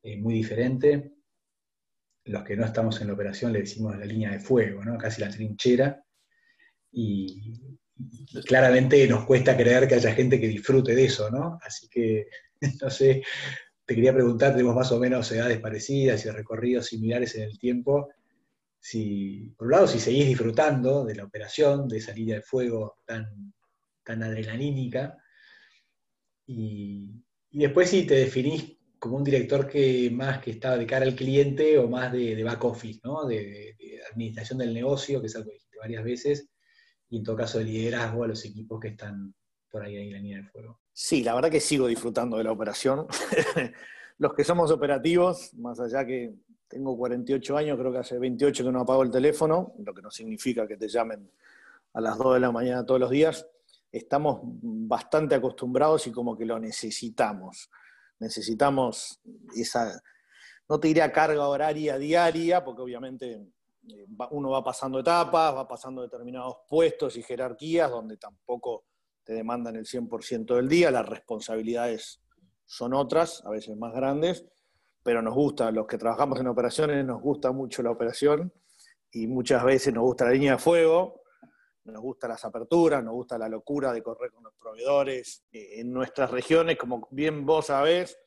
eh, 0.01 0.17
muy 0.17 0.33
diferente. 0.33 1.13
Los 2.25 2.43
que 2.43 2.55
no 2.55 2.65
estamos 2.65 2.99
en 3.01 3.07
la 3.07 3.13
operación 3.13 3.53
le 3.53 3.59
decimos 3.59 3.97
la 3.97 4.05
línea 4.05 4.31
de 4.31 4.39
fuego, 4.39 4.83
¿no? 4.83 4.97
Casi 4.97 5.21
la 5.21 5.29
trinchera. 5.29 6.03
Y, 6.91 7.77
claramente 8.45 9.07
nos 9.07 9.25
cuesta 9.25 9.55
creer 9.55 9.87
que 9.87 9.95
haya 9.95 10.13
gente 10.13 10.39
que 10.39 10.47
disfrute 10.47 10.95
de 10.95 11.05
eso, 11.05 11.29
¿no? 11.29 11.59
Así 11.61 11.87
que, 11.89 12.27
no 12.81 12.89
sé, 12.89 13.23
te 13.85 13.95
quería 13.95 14.13
preguntar, 14.13 14.51
tenemos 14.51 14.75
más 14.75 14.91
o 14.91 14.99
menos 14.99 15.31
edades 15.31 15.59
parecidas 15.59 16.25
y 16.25 16.29
recorridos 16.29 16.87
similares 16.87 17.35
en 17.35 17.43
el 17.43 17.59
tiempo. 17.59 18.09
Si, 18.79 19.53
por 19.57 19.67
un 19.67 19.71
lado, 19.71 19.87
si 19.87 19.99
seguís 19.99 20.27
disfrutando 20.27 21.05
de 21.05 21.15
la 21.15 21.23
operación, 21.25 21.87
de 21.87 21.97
esa 21.97 22.13
línea 22.13 22.35
de 22.35 22.41
fuego 22.41 22.97
tan 23.05 23.53
tan 24.03 24.21
adrenalínica. 24.23 25.17
Y, 26.45 27.23
después 27.51 27.89
si 27.89 28.05
te 28.05 28.15
definís 28.15 28.77
como 28.99 29.17
un 29.17 29.23
director 29.23 29.67
que 29.67 30.09
más 30.11 30.41
que 30.41 30.51
está 30.51 30.77
de 30.77 30.85
cara 30.85 31.05
al 31.05 31.15
cliente 31.15 31.77
o 31.77 31.89
más 31.89 32.11
de, 32.11 32.41
back 32.43 32.63
office, 32.63 32.99
¿no? 33.03 33.25
De, 33.25 33.75
administración 34.11 34.59
del 34.59 34.73
negocio, 34.73 35.21
que 35.21 35.27
es 35.27 35.35
algo 35.35 35.47
que 35.47 35.55
dijiste 35.55 35.77
varias 35.79 36.03
veces, 36.03 36.49
y 37.13 37.17
en 37.17 37.23
todo 37.23 37.35
caso 37.35 37.59
de 37.59 37.65
liderazgo 37.65 38.23
a 38.23 38.27
los 38.27 38.43
equipos 38.43 38.79
que 38.79 38.87
están 38.87 39.35
por 39.69 39.83
ahí, 39.83 39.95
ahí 39.95 40.07
en 40.07 40.13
la 40.13 40.17
línea 40.17 40.37
de 40.39 40.45
fuego. 40.45 40.79
Sí, 40.91 41.23
la 41.23 41.35
verdad 41.35 41.51
que 41.51 41.59
sigo 41.59 41.85
disfrutando 41.85 42.37
de 42.37 42.43
la 42.43 42.51
operación. 42.51 43.05
los 44.17 44.33
que 44.33 44.43
somos 44.43 44.71
operativos, 44.71 45.53
más 45.53 45.79
allá 45.79 46.03
que 46.05 46.33
tengo 46.67 46.97
48 46.97 47.55
años, 47.55 47.77
creo 47.77 47.91
que 47.91 47.99
hace 47.99 48.17
28 48.17 48.63
que 48.63 48.71
no 48.71 48.79
apago 48.81 49.03
el 49.03 49.11
teléfono, 49.11 49.75
lo 49.77 49.93
que 49.93 50.01
no 50.01 50.09
significa 50.09 50.67
que 50.67 50.75
te 50.75 50.87
llamen 50.87 51.31
a 51.93 52.01
las 52.01 52.17
2 52.17 52.33
de 52.33 52.39
la 52.39 52.51
mañana 52.51 52.83
todos 52.83 52.99
los 52.99 53.11
días 53.11 53.45
estamos 53.93 54.39
bastante 54.41 55.35
acostumbrados 55.35 56.07
y 56.07 56.11
como 56.11 56.35
que 56.35 56.45
lo 56.45 56.57
necesitamos. 56.57 57.69
Necesitamos 58.19 59.21
esa, 59.55 60.01
no 60.67 60.79
te 60.79 60.87
diría 60.87 61.11
carga 61.11 61.47
horaria 61.47 61.99
diaria, 61.99 62.63
porque 62.63 62.81
obviamente 62.81 63.45
uno 64.31 64.49
va 64.49 64.63
pasando 64.63 64.99
etapas, 64.99 65.55
va 65.55 65.67
pasando 65.67 66.01
determinados 66.01 66.57
puestos 66.67 67.17
y 67.17 67.23
jerarquías 67.23 67.91
donde 67.91 68.17
tampoco 68.17 68.85
te 69.23 69.33
demandan 69.33 69.75
el 69.75 69.85
100% 69.85 70.55
del 70.55 70.67
día, 70.67 70.91
las 70.91 71.07
responsabilidades 71.07 72.21
son 72.65 72.93
otras, 72.93 73.43
a 73.45 73.49
veces 73.49 73.75
más 73.77 73.93
grandes, 73.93 74.45
pero 75.03 75.21
nos 75.21 75.33
gusta, 75.33 75.71
los 75.71 75.85
que 75.85 75.97
trabajamos 75.97 76.39
en 76.39 76.47
operaciones 76.47 77.05
nos 77.05 77.21
gusta 77.21 77.51
mucho 77.51 77.83
la 77.83 77.91
operación 77.91 78.53
y 79.11 79.27
muchas 79.27 79.63
veces 79.63 79.93
nos 79.93 80.03
gusta 80.03 80.25
la 80.25 80.31
línea 80.31 80.53
de 80.53 80.57
fuego, 80.57 81.23
nos 81.85 82.01
gusta 82.01 82.27
las 82.27 82.43
aperturas, 82.45 83.03
nos 83.03 83.13
gusta 83.13 83.37
la 83.37 83.49
locura 83.49 83.91
de 83.91 84.01
correr 84.01 84.31
con 84.31 84.43
los 84.43 84.53
proveedores. 84.55 85.45
Eh, 85.51 85.81
en 85.81 85.91
nuestras 85.91 86.31
regiones, 86.31 86.77
como 86.77 87.07
bien 87.11 87.45
vos 87.45 87.67
sabés, 87.67 88.17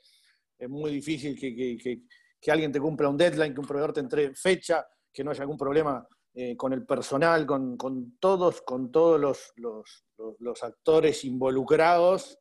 es 0.59 0.69
muy 0.69 0.91
difícil 0.91 1.39
que, 1.39 2.03
alguien 2.51 2.71
te 2.71 2.81
cumpla 2.81 3.09
un 3.09 3.17
deadline, 3.17 3.53
que 3.53 3.61
un 3.61 3.67
proveedor 3.67 3.93
te 3.93 4.01
entregue 4.01 4.35
fecha, 4.35 4.87
que 5.17 5.25
no 5.25 5.31
haya 5.31 5.41
algún 5.41 5.57
problema 5.57 6.07
eh, 6.35 6.55
con 6.59 6.75
el 6.75 6.85
personal, 6.85 7.47
con, 7.47 7.79
todos, 8.21 8.61
con 8.61 8.93
todos 8.93 9.19
los, 9.57 10.63
actores 10.63 11.25
involucrados. 11.25 12.39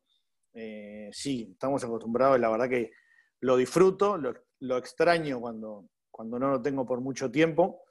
Eh, 0.52 1.08
sí, 1.10 1.48
estamos 1.52 1.82
acostumbrados, 1.84 2.38
la 2.38 2.50
verdad 2.50 2.68
que 2.68 2.90
lo 3.40 3.56
disfruto, 3.56 4.18
lo, 4.18 4.76
extraño 4.76 5.40
cuando, 5.40 5.88
cuando 6.10 6.38
no 6.38 6.50
lo 6.50 6.60
tengo 6.60 6.84
por 6.84 7.00
mucho 7.00 7.30
tiempo 7.30 7.82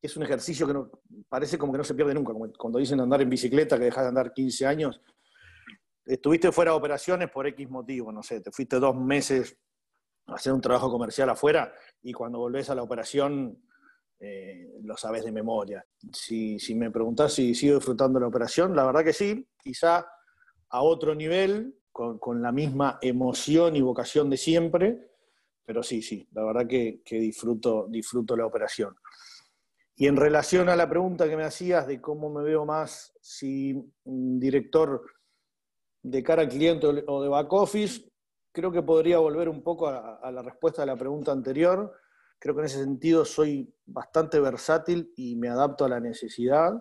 es 0.00 0.16
un 0.16 0.22
ejercicio 0.22 0.66
que 0.66 0.72
no, 0.72 0.90
parece 1.28 1.58
como 1.58 1.72
que 1.72 1.78
no 1.78 1.84
se 1.84 1.94
pierde 1.94 2.14
nunca, 2.14 2.32
cuando 2.56 2.78
dicen 2.78 2.98
andar 3.00 3.20
en 3.20 3.28
bicicleta, 3.28 3.78
que 3.78 3.84
dejas 3.84 4.04
de 4.04 4.08
andar 4.08 4.32
15 4.32 4.66
años. 4.66 5.02
Estuviste 6.06 6.50
fuera 6.50 6.70
de 6.70 6.78
operaciones 6.78 7.30
por 7.30 7.46
X 7.46 7.68
motivo, 7.68 8.10
no 8.10 8.22
sé, 8.22 8.40
te 8.40 8.50
fuiste 8.50 8.76
dos 8.76 8.96
meses 8.96 9.58
a 10.26 10.36
hacer 10.36 10.54
un 10.54 10.62
trabajo 10.62 10.90
comercial 10.90 11.28
afuera 11.28 11.74
y 12.00 12.14
cuando 12.14 12.38
volvés 12.38 12.70
a 12.70 12.74
la 12.74 12.82
operación 12.82 13.62
eh, 14.20 14.78
lo 14.82 14.96
sabes 14.96 15.24
de 15.24 15.32
memoria. 15.32 15.84
Si, 16.12 16.58
me 16.74 16.90
preguntás 16.90 17.32
si 17.32 17.54
sigo 17.54 17.76
disfrutando 17.76 18.20
la 18.20 18.26
operación, 18.26 18.76
la 18.76 18.84
verdad 18.84 19.04
que 19.04 19.12
sí, 19.12 19.48
quizá 19.58 20.06
a 20.68 20.82
otro 20.82 21.14
nivel, 21.14 21.76
con, 21.90 22.40
la 22.40 22.52
misma 22.52 22.98
emoción 23.02 23.76
y 23.76 23.80
vocación 23.80 24.30
de 24.30 24.36
siempre, 24.36 25.10
pero 25.64 25.82
sí, 25.82 26.02
sí, 26.02 26.28
la 26.32 26.44
verdad 26.44 26.66
que, 26.66 27.02
que 27.04 27.18
disfruto, 27.18 27.86
disfruto 27.88 28.36
la 28.36 28.46
operación. 28.46 28.94
Y 29.96 30.06
en 30.06 30.16
relación 30.16 30.68
a 30.68 30.76
la 30.76 30.88
pregunta 30.88 31.28
que 31.28 31.36
me 31.36 31.44
hacías 31.44 31.86
de 31.86 32.00
cómo 32.00 32.30
me 32.30 32.42
veo 32.42 32.64
más 32.64 33.12
si 33.20 33.74
director 34.04 35.04
de 36.02 36.22
cara 36.22 36.42
al 36.42 36.48
cliente 36.48 36.86
o 36.86 37.22
de 37.22 37.28
back 37.28 37.52
office, 37.52 38.10
creo 38.52 38.72
que 38.72 38.82
podría 38.82 39.18
volver 39.18 39.48
un 39.48 39.62
poco 39.62 39.88
a, 39.88 40.30
la 40.30 40.42
respuesta 40.42 40.82
a 40.82 40.86
la 40.86 40.96
pregunta 40.96 41.32
anterior. 41.32 41.92
Creo 42.40 42.54
que 42.54 42.62
en 42.62 42.66
ese 42.66 42.82
sentido 42.82 43.26
soy 43.26 43.70
bastante 43.84 44.40
versátil 44.40 45.12
y 45.14 45.36
me 45.36 45.48
adapto 45.48 45.84
a 45.84 45.90
la 45.90 46.00
necesidad. 46.00 46.72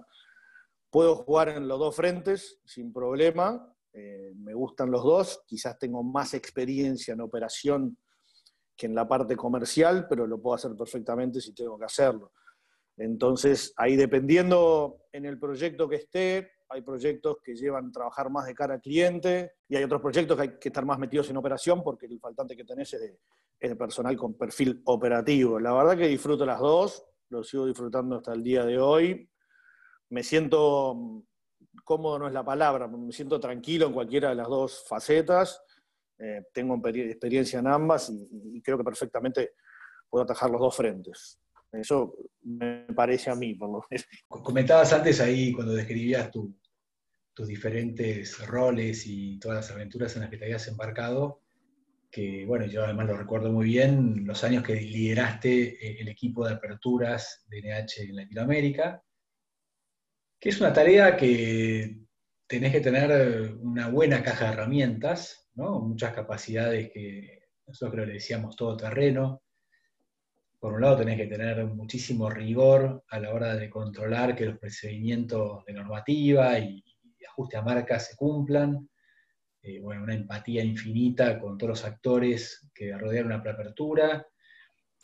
Puedo 0.89 1.18
jugar 1.18 1.50
en 1.50 1.68
los 1.68 1.78
dos 1.78 1.96
frentes 1.96 2.60
sin 2.66 2.94
problema. 2.94 3.72
Eh, 3.92 4.32
me 4.38 4.54
gustan 4.54 4.89
los 4.89 5.04
dos. 5.04 5.44
Quizás 5.46 5.78
tengo 5.78 6.01
más 6.01 6.34
experiencia 6.34 7.13
en 7.13 7.20
operación 7.20 7.98
que 8.75 8.86
en 8.86 8.96
la 8.96 9.06
parte 9.06 9.36
comercial, 9.36 10.08
pero 10.08 10.25
lo 10.25 10.42
puedo 10.42 10.56
hacer 10.56 10.72
perfectamente 10.78 11.42
si 11.42 11.54
tengo 11.54 11.78
que 11.78 11.86
hacerlo. 11.86 12.32
Entonces, 12.96 13.74
ahí 13.75 13.98
dependiendo 13.98 15.01
en 15.12 15.25
el 15.25 15.38
proyecto 15.38 15.89
que 15.89 15.98
esté, 15.98 16.51
hay 16.70 16.82
proyectos 16.82 17.38
que 17.44 17.56
llevan 17.56 17.92
trabajar 17.92 18.30
más 18.30 18.46
de 18.46 18.54
cara 18.54 18.76
al 18.76 18.82
cliente 18.82 19.54
y 19.68 19.76
hay 19.76 19.84
otros 19.84 20.02
proyectos 20.02 20.38
que 20.38 20.44
hay 20.44 20.60
que 20.60 20.70
estar 20.70 20.86
más 20.86 21.00
metidos 21.00 21.30
en 21.30 21.38
operación 21.38 21.84
porque 21.84 22.06
el 22.06 22.20
faltante 22.20 22.56
que 22.56 22.64
tenés 22.64 22.94
es 22.94 23.02
de, 23.60 23.76
personal 23.76 24.16
con 24.16 24.36
perfil 24.36 24.82
operativo. 24.86 25.60
La 25.60 25.74
verdad 25.74 25.98
que 25.98 26.08
disfruto 26.08 26.46
las 26.46 26.60
dos, 26.60 27.04
lo 27.30 27.44
sigo 27.44 27.66
disfrutando 27.66 28.18
hasta 28.18 28.34
el 28.34 28.44
día 28.44 28.64
de 28.64 28.80
hoy. 28.80 29.30
Me 30.10 30.24
siento 30.24 30.96
mm, 30.96 31.22
cómodo, 31.84 32.20
no 32.20 32.28
es 32.28 32.34
la 32.34 32.46
palabra, 32.46 32.88
me 32.88 33.12
siento 33.12 33.40
tranquilo 33.40 33.88
en 33.88 33.94
cualquiera 33.94 34.30
de 34.30 34.36
las 34.36 34.48
dos 34.48 34.86
facetas. 34.88 35.62
Eh, 36.20 36.44
tengo 36.54 36.80
experiencia 36.86 37.60
en 37.60 37.68
ambas 37.68 38.12
y 38.12 38.62
creo 38.62 38.78
que 38.78 38.84
perfectamente 38.84 39.54
puedo 40.10 40.24
atajar 40.24 40.50
los 40.50 40.62
dos 40.62 40.76
frentes. 40.76 41.40
Eso 41.72 42.16
me 42.44 42.86
parece 42.96 43.30
a 43.30 43.36
mí. 43.36 43.58
Comentabas 44.28 44.92
antes 44.94 45.20
ahí 45.22 45.52
cuando 45.54 45.74
describías 45.74 46.32
tus 47.39 47.48
diferentes 47.48 48.46
roles 48.48 49.08
y 49.08 49.39
todas 49.39 49.55
las 49.55 49.72
aventuras 49.72 50.13
en 50.13 50.24
las 50.24 50.29
que 50.29 50.36
te 50.36 50.43
habías 50.43 50.67
embarcado, 50.67 51.41
que 52.12 52.43
bueno, 52.46 52.65
yo 52.65 52.84
además 52.84 53.08
lo 53.08 53.15
recuerdo 53.15 53.50
muy 53.50 53.65
bien, 53.67 54.25
los 54.25 54.43
años 54.43 54.62
que 54.62 54.75
lideraste 54.75 55.69
eh, 55.69 56.01
el 56.01 56.10
equipo 56.10 56.46
de 56.46 56.55
aperturas 56.55 57.46
de 57.48 57.62
NH 57.62 58.10
en 58.10 58.15
Latinoamérica, 58.17 59.01
que 60.38 60.50
es 60.50 60.60
una 60.60 60.74
tarea 60.74 61.15
que 61.15 62.01
tenés 62.46 62.74
que 62.74 62.81
tener 62.81 63.53
una 63.62 63.88
buena 63.88 64.22
caja 64.22 64.48
de 64.48 64.53
herramientas, 64.55 65.50
¿no? 65.53 65.79
muchas 65.79 66.13
capacidades 66.13 66.91
que 66.91 67.51
nosotros 67.65 67.93
creo 67.93 68.03
que 68.03 68.08
le 68.08 68.13
decíamos 68.15 68.58
todo 68.58 68.75
terreno, 68.75 69.43
por 70.60 70.74
un 70.74 70.81
lado 70.81 70.98
tenés 70.98 71.15
que 71.15 71.27
tener 71.27 71.63
muchísimo 71.67 72.29
rigor 72.29 73.05
a 73.08 73.17
la 73.17 73.34
hora 73.34 73.55
de 73.55 73.69
controlar 73.69 74.36
que 74.36 74.46
los 74.46 74.58
procedimientos 74.58 75.63
de 75.63 75.72
normativa 75.72 76.60
y, 76.60 76.84
ajuste 77.26 77.58
a 77.58 77.62
marcas 77.62 78.08
se 78.08 78.16
cumplan, 78.16 78.90
eh, 79.62 79.82
una 79.82 80.14
empatía 80.14 80.64
infinita 80.64 81.40
con 81.40 81.58
todos 81.58 81.70
los 81.70 81.86
actores 81.86 82.70
que 82.74 82.98
rodean 82.98 83.26
una 83.26 83.42
preapertura, 83.42 84.26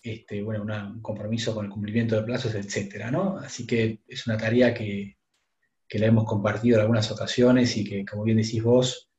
este, 0.01 0.41
bueno, 0.41 0.63
un 0.63 1.01
compromiso 1.01 1.53
con 1.53 1.65
el 1.65 1.71
cumplimiento 1.71 2.15
de 2.15 2.23
plazos, 2.23 2.53
etc. 2.55 3.07
¿no? 3.11 3.37
Así 3.37 3.65
que 3.65 4.01
es 4.07 4.27
una 4.27 4.37
tarea 4.37 4.73
que, 4.73 5.17
que, 5.87 5.99
la 5.99 6.05
hemos 6.07 6.25
compartido 6.25 6.75
en 6.75 6.81
algunas 6.81 7.11
ocasiones 7.11 7.75
y 7.77 7.83
que, 7.83 8.05
como 8.05 8.23
bien 8.23 8.37
decís 8.37 8.61
vos, 8.61 9.09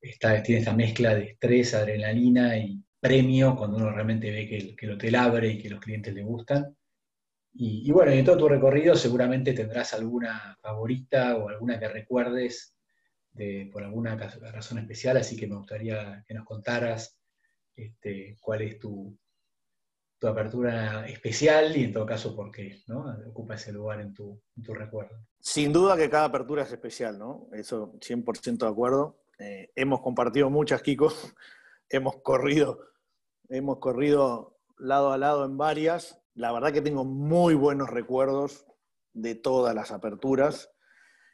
está, 0.00 0.42
tiene 0.42 0.60
esta 0.60 0.74
mezcla 0.74 1.14
de 1.14 1.24
estrés, 1.24 1.74
adrenalina 1.74 2.56
y, 2.56 2.82
premio 3.02 3.56
cuando 3.56 3.78
uno 3.78 3.90
realmente 3.90 4.30
ve 4.30 4.46
que 4.46 4.56
el, 4.56 4.76
que 4.76 4.86
el 4.86 4.92
hotel 4.92 5.16
abre 5.16 5.48
y 5.48 5.58
que 5.58 5.68
los 5.68 5.80
clientes 5.80 6.14
le 6.14 6.22
gustan. 6.22 6.76
Y, 7.54 7.90
bueno, 7.92 8.12
en 8.12 8.24
todo 8.24 8.38
tu 8.38 8.48
recorrido 8.48 8.94
seguramente 8.94 9.52
tendrás 9.52 9.92
alguna 9.92 10.56
favorita 10.60 11.36
o 11.36 11.48
alguna 11.48 11.78
que 11.78 11.88
recuerdes 11.88 12.74
por 13.72 13.82
alguna 13.82 14.16
razón 14.16 14.78
especial, 14.78 15.16
así 15.16 15.36
que 15.36 15.46
me 15.46 15.56
gustaría 15.56 16.22
que 16.26 16.34
nos 16.34 16.44
contaras 16.44 17.18
este, 17.74 18.36
cuál 18.40 18.62
es 18.62 18.78
tu, 18.78 19.18
tu, 20.18 20.26
apertura 20.26 21.06
especial 21.06 21.74
y 21.76 21.84
en 21.84 21.92
todo 21.92 22.04
caso 22.04 22.36
por 22.36 22.50
qué 22.50 22.82
¿no? 22.88 23.06
ocupa 23.26 23.54
ese 23.54 23.72
lugar 23.72 24.00
en 24.02 24.12
tu, 24.12 24.42
recuerdo. 24.68 25.16
Sin 25.40 25.72
duda 25.72 25.96
que 25.96 26.10
cada 26.10 26.24
apertura 26.24 26.62
es 26.62 26.72
especial, 26.72 27.18
¿no? 27.18 27.48
Eso 27.52 27.94
100% 28.00 28.58
de 28.58 28.70
acuerdo. 28.70 29.22
Eh, 29.38 29.70
hemos 29.74 30.00
compartido 30.02 30.50
muchas, 30.50 30.82
Kiko, 30.82 31.10
hemos 31.88 32.16
corrido 32.22 32.92
hemos 33.52 33.78
corrido 33.78 34.58
lado 34.78 35.12
a 35.12 35.18
lado 35.18 35.44
en 35.44 35.56
varias. 35.56 36.21
La 36.34 36.50
verdad 36.52 36.72
que 36.72 36.80
tengo 36.80 37.04
muy 37.04 37.54
buenos 37.54 37.90
recuerdos 37.90 38.66
de 39.12 39.34
todas 39.34 39.74
las 39.74 39.90
aperturas. 39.90 40.70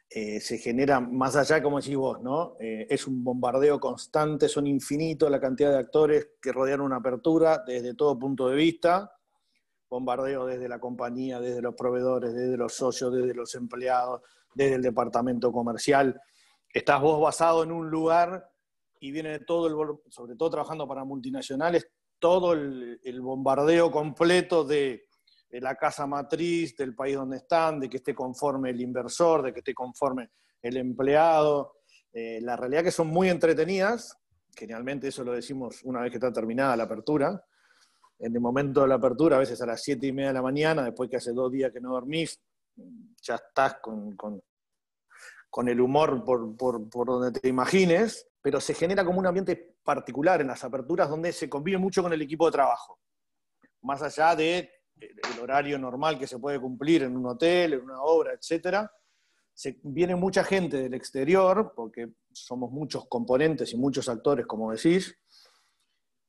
Eh, 0.09 0.41
se 0.41 0.57
genera, 0.57 0.99
más 0.99 1.35
allá, 1.35 1.61
como 1.61 1.79
decís 1.79 1.95
vos, 1.95 2.19
¿no? 2.21 2.57
Eh, 2.59 2.87
es 2.89 3.07
un 3.07 3.23
bombardeo 3.23 3.79
constante, 3.79 4.49
son 4.49 4.67
infinitos 4.67 5.29
la 5.29 5.39
cantidad 5.39 5.71
de 5.71 5.77
actores 5.77 6.31
que 6.41 6.51
rodean 6.51 6.81
una 6.81 6.97
apertura 6.97 7.63
desde 7.65 7.93
todo 7.93 8.19
punto 8.19 8.49
de 8.49 8.55
vista. 8.55 9.13
Bombardeo 9.89 10.45
desde 10.45 10.67
la 10.67 10.79
compañía, 10.79 11.39
desde 11.39 11.61
los 11.61 11.75
proveedores, 11.75 12.33
desde 12.33 12.57
los 12.57 12.73
socios, 12.73 13.13
desde 13.13 13.33
los 13.33 13.53
empleados, 13.55 14.21
desde 14.53 14.75
el 14.75 14.81
departamento 14.81 15.51
comercial. 15.51 16.19
Estás 16.73 17.01
vos 17.01 17.21
basado 17.21 17.63
en 17.63 17.71
un 17.71 17.89
lugar 17.89 18.51
y 18.99 19.11
viene 19.11 19.39
todo 19.39 19.67
el, 19.67 19.97
sobre 20.09 20.35
todo 20.35 20.49
trabajando 20.49 20.87
para 20.87 21.05
multinacionales, 21.05 21.87
todo 22.19 22.53
el, 22.53 23.21
bombardeo 23.21 23.89
completo 23.89 24.63
de, 24.63 25.07
la 25.51 25.75
casa 25.75 26.05
matriz, 26.05 26.75
del 26.77 26.93
país 26.93 27.15
donde 27.15 27.37
están, 27.37 27.79
de 27.79 27.89
que 27.89 27.97
esté 27.97 28.13
conforme 28.13 28.69
el 28.69 28.81
inversor, 28.81 29.41
de 29.41 29.53
que 29.53 29.59
esté 29.59 29.73
conforme 29.73 30.29
el 30.61 30.77
empleado. 30.77 31.77
Eh, 32.13 32.39
la 32.41 32.55
realidad 32.55 32.83
que 32.83 32.91
son 32.91 33.07
muy 33.07 33.29
entretenidas, 33.29 34.15
generalmente 34.55 35.07
eso 35.07 35.23
lo 35.23 35.31
decimos 35.31 35.81
una 35.83 36.01
vez 36.01 36.11
que 36.11 36.17
está 36.17 36.31
terminada 36.31 36.77
la 36.77 36.83
apertura. 36.83 37.43
En 38.19 38.35
el 38.35 38.41
momento 38.41 38.81
de 38.81 38.89
la 38.89 38.95
apertura, 38.95 39.37
a 39.37 39.39
veces 39.39 39.61
a 39.61 39.65
las 39.65 39.81
siete 39.81 40.07
y 40.07 40.11
media 40.11 40.29
de 40.29 40.33
la 40.35 40.41
mañana, 40.41 40.83
después 40.83 41.09
que 41.09 41.17
hace 41.17 41.31
dos 41.31 41.51
días 41.51 41.71
que 41.71 41.79
no 41.79 41.93
dormís, 41.93 42.39
ya 43.21 43.35
estás 43.35 43.75
con, 43.81 44.15
con, 44.15 45.67
el 45.67 45.81
humor 45.81 46.23
por, 46.23 46.55
por, 46.55 46.89
por 46.89 47.07
donde 47.07 47.39
te 47.39 47.47
imagines, 47.47 48.28
pero 48.41 48.61
se 48.61 48.73
genera 48.73 49.03
como 49.03 49.19
un 49.19 49.27
ambiente 49.27 49.75
particular 49.83 50.41
en 50.41 50.47
las 50.47 50.63
aperturas 50.63 51.09
donde 51.09 51.33
se 51.33 51.49
convive 51.49 51.77
mucho 51.77 52.01
con 52.01 52.13
el 52.13 52.21
equipo 52.21 52.45
de 52.45 52.51
trabajo. 52.51 52.99
Más 53.81 54.01
allá 54.01 54.35
del 54.35 54.69
de 54.95 55.09
el 55.33 55.39
horario 55.41 55.77
normal 55.79 56.19
que 56.19 56.27
se 56.27 56.39
puede 56.39 56.59
cumplir 56.59 57.03
en 57.03 57.15
un 57.15 57.25
hotel, 57.25 57.73
en 57.73 57.81
una 57.81 58.01
obra, 58.01 58.33
etc. 58.33 58.87
Se, 59.53 59.79
viene 59.83 60.15
mucha 60.15 60.43
gente 60.43 60.77
del 60.77 60.93
exterior, 60.93 61.73
porque 61.75 62.09
somos 62.31 62.71
muchos 62.71 63.07
componentes 63.07 63.73
y 63.73 63.77
muchos 63.77 64.09
actores, 64.09 64.45
como 64.45 64.71
decís, 64.71 65.17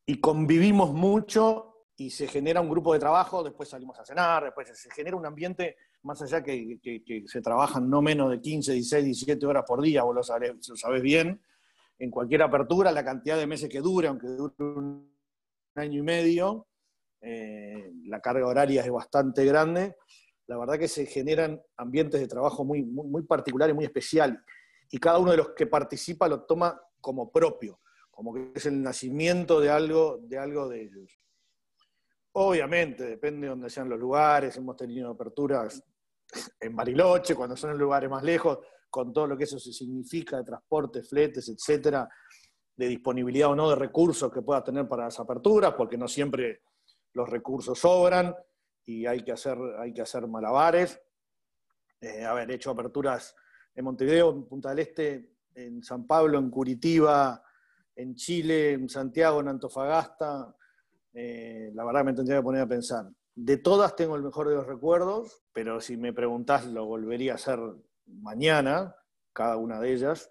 y 0.07 0.21
convivimos 0.21 0.93
mucho 0.93 1.87
y 1.97 2.11
se 2.11 2.27
genera 2.27 2.61
un 2.61 2.71
grupo 2.71 2.95
de 2.95 2.99
trabajo, 2.99 3.43
después 3.43 3.69
salimos 3.69 3.99
a 3.99 4.05
cenar, 4.05 4.45
después 4.45 4.69
se 4.73 4.91
genera 4.91 5.17
un 5.17 5.27
ambiente, 5.27 5.77
más 6.03 6.23
allá 6.23 6.43
que, 6.43 6.79
que, 6.83 7.25
se 7.27 7.43
trabajan 7.43 7.91
no 7.91 8.01
menos 8.01 8.31
de 8.31 8.41
15, 8.41 8.73
16, 8.73 9.05
17 9.05 9.47
horas 9.47 9.65
por 9.67 9.83
día, 9.83 10.03
vos 10.03 10.15
lo 10.15 10.23
sabés, 10.23 10.67
lo 10.67 10.77
sabés 10.77 11.03
bien, 11.03 11.41
en 12.01 12.11
cualquier 12.11 12.43
apertura, 12.43 12.91
la 12.91 13.05
cantidad 13.05 13.37
de 13.37 13.47
meses 13.47 13.69
que 13.69 13.81
dure, 13.81 14.09
aunque 14.09 14.27
dure 14.27 14.55
un 14.59 15.15
año 15.75 15.99
y 15.99 16.03
medio, 16.03 16.67
eh, 17.21 17.93
la 18.07 18.21
carga 18.21 18.47
horaria 18.47 18.83
es 18.83 18.91
bastante 18.91 19.45
grande. 19.45 19.97
La 20.47 20.57
verdad 20.57 20.79
que 20.79 20.89
se 20.89 21.05
generan 21.05 21.61
ambientes 21.77 22.19
de 22.19 22.27
trabajo 22.27 22.65
muy, 22.65 22.83
muy, 22.83 23.23
particulares, 23.25 23.75
muy 23.75 23.85
especiales. 23.85 24.39
Y 24.91 24.99
cada 24.99 25.19
uno 25.19 25.31
de 25.31 25.37
los 25.37 25.51
que 25.51 25.67
participa 25.67 26.27
lo 26.27 26.43
toma 26.45 26.81
como 27.03 27.31
propio, 27.31 27.81
como 28.11 28.33
que 28.33 28.53
es 28.55 28.65
el 28.65 28.83
nacimiento 28.83 29.61
de 29.61 29.69
algo 29.69 30.19
de, 30.23 30.39
algo 30.39 30.71
de 30.71 30.83
ellos. 30.83 31.21
Obviamente, 32.33 33.05
depende 33.05 33.43
de 33.43 33.51
dónde 33.51 33.69
sean 33.69 33.91
los 33.91 34.01
lugares. 34.01 34.57
Hemos 34.57 34.77
tenido 34.77 35.11
aperturas 35.11 35.85
en 36.59 36.77
Bariloche, 36.77 37.35
cuando 37.35 37.57
son 37.57 37.71
en 37.71 37.79
lugares 37.79 38.11
más 38.11 38.23
lejos, 38.23 38.59
con 38.89 39.13
todo 39.13 39.27
lo 39.29 39.37
que 39.37 39.45
eso 39.45 39.59
significa 39.59 40.37
de 40.39 40.45
transporte, 40.45 41.03
fletes, 41.03 41.49
etcétera, 41.49 42.09
de 42.77 42.89
disponibilidad 42.89 43.51
o 43.51 43.57
no 43.57 43.71
de 43.71 43.77
recursos 43.77 44.33
que 44.33 44.43
puedas 44.43 44.65
tener 44.65 44.89
para 44.89 45.05
las 45.05 45.21
aperturas, 45.21 45.75
porque 45.75 45.97
no 45.97 46.09
siempre 46.09 46.63
los 47.13 47.29
recursos 47.29 47.79
sobran 47.79 48.35
y 48.85 49.07
hay 49.07 49.23
que 49.23 49.33
hacer, 49.33 49.59
hay 49.79 49.93
que 49.93 50.03
hacer 50.03 50.27
malabares. 50.27 51.01
Eh, 52.01 52.25
haber 52.25 52.51
hecho 52.51 52.71
aperturas 52.71 53.37
en 53.75 53.85
Montevideo, 53.85 54.31
en 54.31 54.47
Punta 54.47 54.71
del 54.71 54.79
Este, 54.81 55.35
en 55.55 55.83
San 55.83 56.07
Pablo, 56.07 56.39
en 56.39 56.51
Curitiba, 56.51 57.43
en 57.95 58.15
Chile, 58.15 58.73
en 58.73 58.89
Santiago, 58.89 59.41
en 59.41 59.49
Antofagasta. 59.49 60.57
Eh, 61.13 61.71
la 61.75 61.85
verdad 61.85 62.05
me 62.05 62.15
tendría 62.15 62.39
que 62.39 62.43
poner 62.43 62.63
a 62.63 62.67
pensar. 62.67 63.05
De 63.35 63.57
todas 63.57 63.97
tengo 63.97 64.17
el 64.17 64.23
mejor 64.23 64.49
de 64.49 64.57
los 64.57 64.67
recuerdos, 64.67 65.43
pero 65.53 65.81
si 65.81 65.97
me 65.97 66.13
preguntás, 66.13 66.67
lo 66.67 66.87
volvería 66.87 67.33
a 67.33 67.37
hacer 67.37 67.59
mañana, 68.07 68.97
cada 69.33 69.57
una 69.57 69.81
de 69.81 69.93
ellas. 69.93 70.31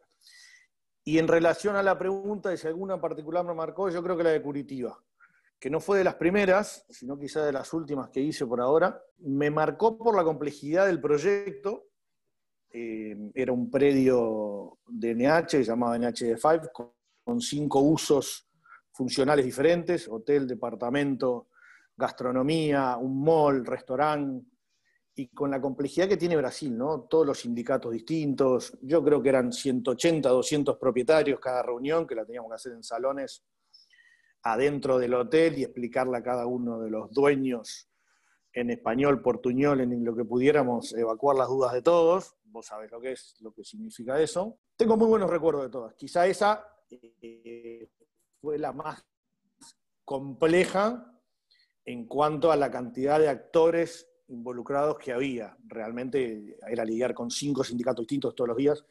Y 1.04 1.18
en 1.18 1.28
relación 1.28 1.76
a 1.76 1.84
la 1.84 1.98
pregunta 1.98 2.50
de 2.50 2.58
si 2.58 2.68
alguna 2.68 2.96
en 2.96 3.02
particular 3.02 3.46
me 3.46 3.54
marcó, 3.54 3.90
yo 3.90 4.04
creo 4.04 4.18
que 4.18 4.24
la 4.24 4.32
de 4.32 4.42
Curitiba, 4.42 5.02
que 5.60 5.70
no 5.70 5.80
fue 5.80 5.98
de 5.98 6.04
las 6.04 6.16
primeras, 6.16 6.86
sino 6.90 7.18
quizá 7.18 7.46
de 7.46 7.52
las 7.52 7.74
últimas 7.74 8.10
que 8.10 8.22
hice 8.22 8.46
por 8.46 8.62
ahora. 8.62 9.02
Me 9.18 9.50
marcó 9.50 9.98
por 9.98 10.16
la 10.16 10.24
complejidad 10.24 10.86
del 10.86 11.02
proyecto. 11.02 11.88
Eh, 12.72 13.32
era 13.34 13.52
un 13.52 13.72
predio 13.72 14.78
de 14.88 15.16
NH, 15.16 15.64
llamado 15.64 15.96
NH5, 15.96 16.94
con, 17.24 17.42
cinco 17.42 17.80
usos 17.82 18.48
funcionales 18.92 19.46
diferentes, 19.46 20.08
hotel, 20.08 20.48
departamento, 20.48 21.48
gastronomía, 22.00 22.96
un 22.98 23.22
mall, 23.22 23.66
restaurante, 23.66 24.48
y 25.16 25.28
con 25.28 25.52
la 25.52 25.60
complejidad 25.60 26.08
que 26.08 26.16
tiene 26.16 26.38
Brasil, 26.38 26.78
¿no? 26.78 27.02
Todos 27.02 27.28
los 27.28 27.40
sindicatos 27.40 27.92
distintos, 27.92 28.78
yo 28.82 29.04
creo 29.04 29.22
que 29.22 29.30
eran 29.30 29.52
180, 29.52 30.30
200 30.30 30.78
propietarios 30.78 31.42
cada 31.42 31.62
reunión, 31.62 32.08
que 32.08 32.16
la 32.16 32.26
teníamos 32.26 32.50
que 32.50 32.56
hacer 32.56 32.72
en 32.72 32.84
salones 32.84 33.44
adentro 34.44 34.98
del 34.98 35.14
hotel 35.14 35.58
y 35.58 35.64
explicarle 35.64 36.18
a 36.18 36.24
cada 36.24 36.46
uno 36.46 36.80
de 36.80 36.90
los 36.90 37.12
dueños 37.12 37.90
en 38.54 38.70
español, 38.70 39.22
portuñol, 39.22 39.82
en 39.82 40.06
lo 40.06 40.16
que 40.16 40.24
pudiéramos 40.24 40.94
evacuar 40.94 41.36
las 41.36 41.50
dudas 41.50 41.74
de 41.74 41.82
todos. 41.82 42.36
Vos 42.46 42.68
sabés 42.68 42.90
lo 42.90 43.02
que 43.02 43.12
es, 43.12 43.36
lo 43.42 43.52
que 43.52 43.66
significa 43.66 44.20
eso. 44.22 44.58
Tengo 44.78 44.96
muy 44.96 45.08
buenos 45.08 45.30
recuerdos 45.30 45.64
de 45.64 45.70
todas. 45.70 45.94
Quizá 45.96 46.26
esa 46.28 46.66
eh, 46.90 47.90
fue 48.40 48.58
la 48.58 48.72
más 48.72 49.06
compleja 50.06 51.19
en 51.90 52.06
cuanto 52.06 52.52
a 52.52 52.56
la 52.56 52.70
cantidad 52.70 53.20
de 53.20 53.30
actores 53.30 54.08
involucrados 54.28 55.00
que 55.00 55.12
había. 55.12 55.58
Realmente 55.66 56.56
era 56.68 56.86
lidiar 56.86 57.16
con 57.16 57.32
cinco 57.32 57.64
sindicatos 57.64 58.04
distintos 58.04 58.36
todos 58.36 58.50
los 58.50 58.58
días, 58.58 58.86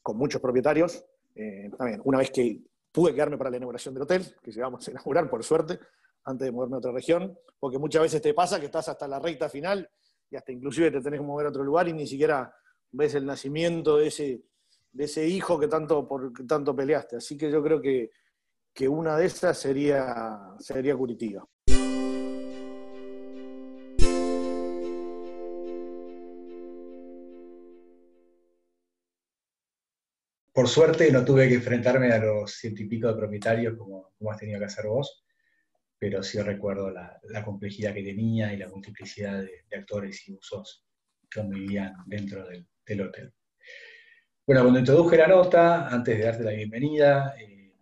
con 0.00 0.16
muchos 0.16 0.40
propietarios. 0.40 1.04
Eh, 1.34 1.68
también, 1.76 2.00
una 2.04 2.18
vez 2.18 2.30
que 2.30 2.62
pude 2.92 3.12
quedarme 3.12 3.36
para 3.36 3.50
la 3.50 3.56
inauguración 3.56 3.92
del 3.92 4.04
hotel, 4.04 4.36
que 4.40 4.52
llegamos 4.52 4.86
a 4.86 4.90
inaugurar, 4.92 5.28
por 5.28 5.42
suerte, 5.42 5.80
antes 6.22 6.46
de 6.46 6.52
moverme 6.52 6.76
a 6.76 6.78
otra 6.78 6.92
región, 6.92 7.36
porque 7.58 7.76
muchas 7.76 8.02
veces 8.02 8.22
te 8.22 8.32
pasa 8.32 8.60
que 8.60 8.66
estás 8.66 8.88
hasta 8.88 9.08
la 9.08 9.18
recta 9.18 9.48
final 9.48 9.90
y 10.30 10.36
hasta 10.36 10.52
inclusive 10.52 10.92
te 10.92 11.00
tenés 11.00 11.18
que 11.18 11.26
mover 11.26 11.46
a 11.46 11.48
otro 11.48 11.64
lugar 11.64 11.88
y 11.88 11.92
ni 11.92 12.06
siquiera 12.06 12.54
ves 12.92 13.16
el 13.16 13.26
nacimiento 13.26 13.96
de 13.96 14.06
ese, 14.06 14.44
de 14.92 15.04
ese 15.04 15.26
hijo 15.26 15.58
que 15.58 15.66
tanto, 15.66 16.06
por, 16.06 16.32
tanto 16.46 16.76
peleaste. 16.76 17.16
Así 17.16 17.36
que 17.36 17.50
yo 17.50 17.60
creo 17.64 17.80
que, 17.80 18.12
que 18.72 18.86
una 18.86 19.16
de 19.16 19.26
esas 19.26 19.58
sería, 19.58 20.54
sería 20.60 20.94
Curitiba. 20.94 21.44
Por 30.54 30.68
suerte 30.68 31.10
no 31.10 31.24
tuve 31.24 31.48
que 31.48 31.56
enfrentarme 31.56 32.12
a 32.12 32.18
los 32.18 32.52
ciento 32.52 32.80
y 32.80 32.86
pico 32.86 33.08
de 33.08 33.16
propietarios 33.16 33.76
como, 33.76 34.12
has 34.30 34.38
tenido 34.38 34.60
que 34.60 34.66
hacer 34.66 34.86
vos, 34.86 35.24
pero 35.98 36.22
sí 36.22 36.40
recuerdo 36.40 36.92
la, 36.92 37.20
complejidad 37.44 37.92
que 37.92 38.04
tenía 38.04 38.54
y 38.54 38.58
la 38.58 38.68
multiplicidad 38.68 39.42
de, 39.42 39.76
actores 39.76 40.28
y 40.28 40.32
usos 40.32 40.86
que 41.28 41.42
vivían 41.42 41.96
dentro 42.06 42.46
del, 42.46 43.00
hotel. 43.00 43.34
Bueno, 44.46 44.62
cuando 44.62 44.78
introduje 44.78 45.16
la 45.16 45.26
nota, 45.26 45.88
antes 45.88 46.16
de 46.16 46.24
darte 46.24 46.44
la 46.44 46.52
bienvenida, 46.52 47.34
eh, 47.36 47.74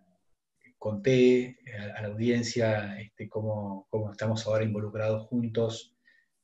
conté 0.79 1.59
a, 1.95 2.01
la 2.01 2.09
audiencia 2.09 2.99
este, 2.99 3.29
cómo, 3.29 3.87
estamos 4.11 4.47
ahora 4.47 4.65
involucrados 4.65 5.27
juntos 5.27 5.95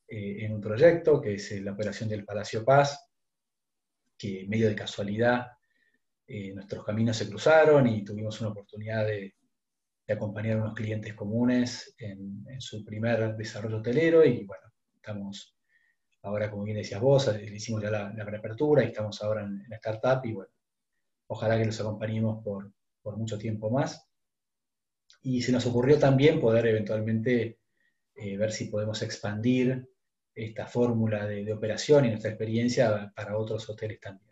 eh, 0.07 0.45
en 0.45 0.53
un 0.53 0.61
proyecto 0.61 1.19
que 1.19 1.33
es 1.33 1.59
la 1.59 1.71
operación 1.71 2.07
del 2.07 2.23
Palacio 2.23 2.63
Paz, 2.63 3.03
que 4.15 4.45
medio 4.47 4.69
de 4.69 4.75
casualidad 4.75 5.53
eh, 6.31 6.53
nuestros 6.53 6.85
caminos 6.85 7.17
se 7.17 7.27
cruzaron 7.27 7.87
y 7.87 8.03
tuvimos 8.03 8.39
una 8.39 8.51
oportunidad 8.51 9.05
de, 9.07 9.33
acompañar 10.07 10.57
a 10.57 10.61
unos 10.61 10.73
clientes 10.75 11.13
comunes 11.13 11.95
en, 11.99 12.45
su 12.59 12.83
primer 12.83 13.35
desarrollo 13.35 13.77
hotelero 13.77 14.25
y 14.25 14.43
bueno, 14.43 14.63
estamos 14.95 15.55
ahora, 16.23 16.49
como 16.49 16.63
bien 16.63 16.77
decías 16.77 17.01
vos, 17.01 17.27
le 17.27 17.55
hicimos 17.55 17.81
ya 17.83 17.91
la, 17.91 18.13
la 18.13 18.23
reapertura 18.23 18.83
y 18.83 18.87
estamos 18.87 19.21
ahora 19.21 19.43
en, 19.43 19.63
la 19.67 19.75
startup 19.75 20.25
y 20.25 20.33
bueno, 20.33 20.51
ojalá 21.27 21.57
que 21.57 21.65
los 21.65 21.79
acompañemos 21.79 22.43
por, 22.43 22.71
mucho 23.17 23.39
tiempo 23.39 23.71
más. 23.71 24.07
Y 25.23 25.41
se 25.41 25.51
nos 25.51 25.65
ocurrió 25.65 25.97
también 25.97 26.39
poder 26.39 26.67
eventualmente 26.67 27.59
eh, 28.13 28.37
ver 28.37 28.51
si 28.51 28.65
podemos 28.65 29.01
expandir 29.01 29.89
esta 30.35 30.67
fórmula 30.67 31.25
de, 31.25 31.51
operación 31.51 32.05
y 32.05 32.09
nuestra 32.09 32.29
experiencia 32.29 33.11
para 33.15 33.35
otros 33.35 33.67
hoteles 33.67 33.99
también. 33.99 34.28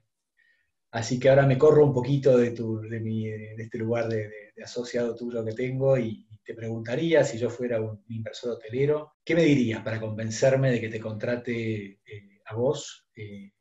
Así 0.97 1.19
que 1.19 1.29
ahora 1.29 1.45
me 1.45 1.59
corro 1.59 1.85
un 1.85 1.93
poquito 1.93 2.35
de, 2.39 2.47
este 2.47 3.77
lugar 3.77 4.09
de, 4.09 4.31
asociado 4.63 5.15
tuyo 5.15 5.45
que 5.45 5.53
tengo 5.53 5.95
y, 5.95 6.25
te 6.43 6.55
preguntaría, 6.55 7.25
si 7.25 7.37
yo 7.37 7.49
fuera 7.49 7.79
un 7.81 8.03
inversor 8.07 8.53
hotelero, 8.53 9.15
¿qué 9.23 9.35
me 9.35 9.43
dirías 9.43 9.83
para 9.83 9.99
convencerme 9.99 10.71
de 10.71 10.79
que 10.79 10.87
te 10.87 10.99
contrate 10.99 11.99
eh, 12.05 12.41
a 12.45 12.55
vos 12.55 13.05
eh, 13.15 13.51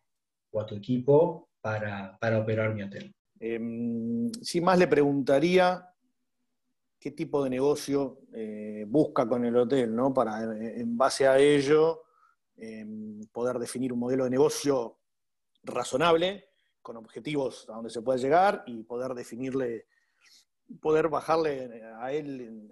o 0.52 0.60
a 0.60 0.66
tu 0.66 0.76
equipo 0.76 1.50
para, 1.60 2.16
operar 2.40 2.74
mi 2.74 2.84
hotel? 2.84 3.12
Em, 3.40 4.30
sin 4.40 4.64
más 4.64 4.78
le 4.78 4.86
preguntaría 4.86 5.84
qué 6.98 7.10
tipo 7.10 7.42
de 7.42 7.50
negocio 7.50 8.20
eh, 8.32 8.84
busca 8.86 9.28
con 9.28 9.44
el 9.44 9.56
hotel, 9.56 9.94
¿no? 9.94 10.14
Para 10.14 10.42
en 10.42 10.96
base 10.96 11.26
a 11.26 11.38
ello 11.38 12.04
em, 12.56 13.20
poder 13.32 13.58
definir 13.58 13.92
un 13.92 13.98
modelo 13.98 14.24
de 14.24 14.30
negocio 14.30 15.00
razonable 15.64 16.55
con 16.86 16.96
objetivos 16.98 17.68
a 17.68 17.72
donde 17.72 17.90
se 17.90 18.00
puede 18.00 18.20
llegar 18.20 18.62
y 18.64 18.84
poder 18.84 19.12
definirle, 19.12 19.88
poder 20.80 21.08
bajarle 21.08 21.82
a 22.00 22.12
él 22.12 22.70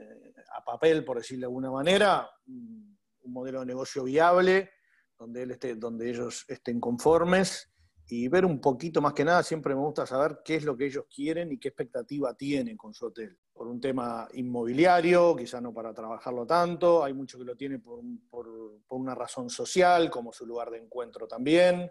a 0.57 0.64
papel, 0.64 1.05
por 1.05 1.16
decirlo 1.16 1.40
de 1.40 1.46
alguna 1.46 1.72
manera, 1.72 2.31
un 2.46 2.96
modelo 3.24 3.59
de 3.59 3.66
negocio 3.66 4.05
viable, 4.05 4.70
donde, 5.18 5.42
él 5.42 5.50
esté, 5.50 5.74
donde 5.74 6.09
ellos 6.09 6.44
estén 6.46 6.79
conformes 6.79 7.72
y 8.07 8.29
ver 8.29 8.46
un 8.46 8.61
poquito 8.61 9.03
más 9.03 9.14
que 9.14 9.24
nada, 9.24 9.42
siempre 9.42 9.74
me 9.74 9.81
gusta 9.81 10.07
saber 10.07 10.42
qué 10.44 10.57
es 10.57 10.64
lo 10.64 10.77
que 10.77 10.87
ellos 10.87 11.07
quieren 11.12 11.50
y 11.50 11.59
qué 11.59 11.68
expectativa 11.70 12.35
tienen 12.35 12.77
con 12.77 12.94
su 12.94 13.07
hotel. 13.07 13.37
Por 13.53 13.66
un 13.66 13.81
tema 13.81 14.29
inmobiliario, 14.35 15.35
quizá 15.35 15.61
no 15.61 15.74
para 15.74 15.92
trabajarlo 15.92 16.46
tanto, 16.46 17.03
hay 17.03 17.14
mucho 17.14 17.37
que 17.37 17.44
lo 17.44 17.57
tiene 17.57 17.81
por, 17.81 18.00
por 18.31 18.46
una 18.90 19.16
razón 19.16 19.50
social, 19.50 20.09
como 20.09 20.33
su 20.33 20.46
lugar 20.46 20.70
de 20.70 20.79
encuentro 20.79 21.27
también. 21.27 21.90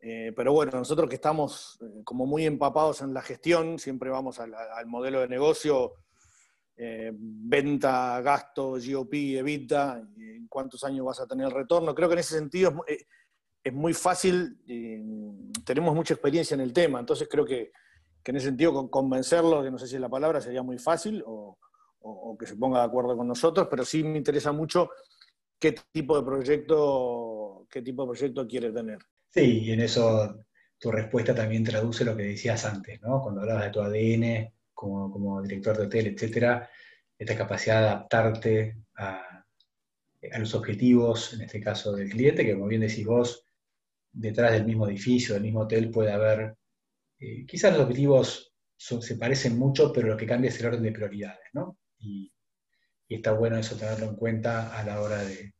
Eh, 0.00 0.32
pero 0.34 0.52
bueno, 0.52 0.72
nosotros 0.72 1.08
que 1.08 1.16
estamos 1.16 1.78
eh, 1.82 2.02
como 2.04 2.24
muy 2.24 2.46
empapados 2.46 3.00
en 3.02 3.12
la 3.12 3.22
gestión, 3.22 3.78
siempre 3.78 4.10
vamos 4.10 4.38
al, 4.38 4.52
modelo 4.86 5.20
de 5.20 5.28
negocio, 5.28 5.94
eh, 6.76 7.10
venta, 7.14 8.20
gasto, 8.20 8.76
GOP, 8.78 9.14
evita, 9.14 10.00
en 10.16 10.46
cuántos 10.46 10.84
años 10.84 11.04
vas 11.04 11.20
a 11.20 11.26
tener 11.26 11.46
el 11.46 11.52
retorno. 11.52 11.94
Creo 11.94 12.08
que 12.08 12.14
en 12.14 12.20
ese 12.20 12.36
sentido 12.36 12.84
es, 12.86 13.72
muy 13.72 13.92
fácil, 13.92 14.58
tenemos 15.64 15.94
mucha 15.94 16.14
experiencia 16.14 16.54
en 16.54 16.60
el 16.62 16.72
tema, 16.72 17.00
entonces 17.00 17.28
creo 17.30 17.44
que, 17.44 17.72
en 18.24 18.36
ese 18.36 18.46
sentido 18.46 18.90
convencerlo, 18.90 19.62
que 19.62 19.70
no 19.70 19.78
sé 19.78 19.86
si 19.86 19.94
es 19.94 20.00
la 20.02 20.08
palabra, 20.08 20.40
sería 20.40 20.62
muy 20.62 20.78
fácil 20.78 21.22
o, 21.26 21.58
o 22.00 22.36
que 22.36 22.46
se 22.46 22.56
ponga 22.56 22.80
de 22.80 22.84
acuerdo 22.84 23.16
con 23.16 23.26
nosotros, 23.26 23.68
pero 23.70 23.86
sí 23.86 24.04
me 24.04 24.18
interesa 24.18 24.52
mucho 24.52 24.90
qué 25.58 25.74
tipo 25.92 26.18
de 26.18 26.24
proyecto, 26.24 27.66
qué 27.70 27.82
tipo 27.82 28.02
de 28.02 28.08
proyecto 28.08 28.46
quiere 28.46 28.70
tener. 28.70 28.98
Sí, 29.30 29.64
y 29.64 29.72
en 29.72 29.80
eso 29.80 30.44
tu 30.78 30.90
respuesta 30.90 31.34
también 31.34 31.64
traduce 31.64 32.04
lo 32.04 32.16
que 32.16 32.22
decías 32.24 32.64
antes, 32.64 33.00
¿no? 33.02 33.20
Cuando 33.22 33.40
hablabas 33.40 33.64
de 33.64 33.70
tu 33.70 33.80
ADN 33.80 34.52
como, 34.74 35.42
director 35.42 35.76
de 35.76 35.86
hotel, 35.86 36.06
etcétera, 36.08 36.70
esta 37.18 37.36
capacidad 37.36 37.80
de 37.80 37.86
adaptarte 37.88 38.76
a, 38.96 39.44
los 40.38 40.54
objetivos, 40.54 41.34
en 41.34 41.42
este 41.42 41.60
caso 41.60 41.92
del 41.94 42.10
cliente, 42.10 42.44
que 42.44 42.54
como 42.54 42.66
bien 42.66 42.80
decís 42.82 43.06
vos, 43.06 43.44
detrás 44.12 44.52
del 44.52 44.64
mismo 44.64 44.88
edificio, 44.88 45.34
del 45.34 45.44
mismo 45.44 45.60
hotel, 45.60 45.90
puede 45.90 46.12
haber, 46.12 46.56
eh, 47.20 47.46
quizás 47.46 47.72
los 47.72 47.82
objetivos 47.82 48.52
se 48.76 49.16
parecen 49.16 49.58
mucho, 49.58 49.92
pero 49.92 50.08
lo 50.08 50.16
que 50.16 50.26
cambia 50.26 50.50
es 50.50 50.60
el 50.60 50.66
orden 50.66 50.82
de 50.82 50.92
prioridades, 50.92 51.48
¿no? 51.52 51.78
y 52.00 52.32
está 53.08 53.32
bueno 53.32 53.56
eso 53.56 53.76
tenerlo 53.76 54.06
en 54.06 54.16
cuenta 54.16 54.78
a 54.78 54.84
la 54.84 55.00
hora 55.00 55.24
de, 55.24 55.52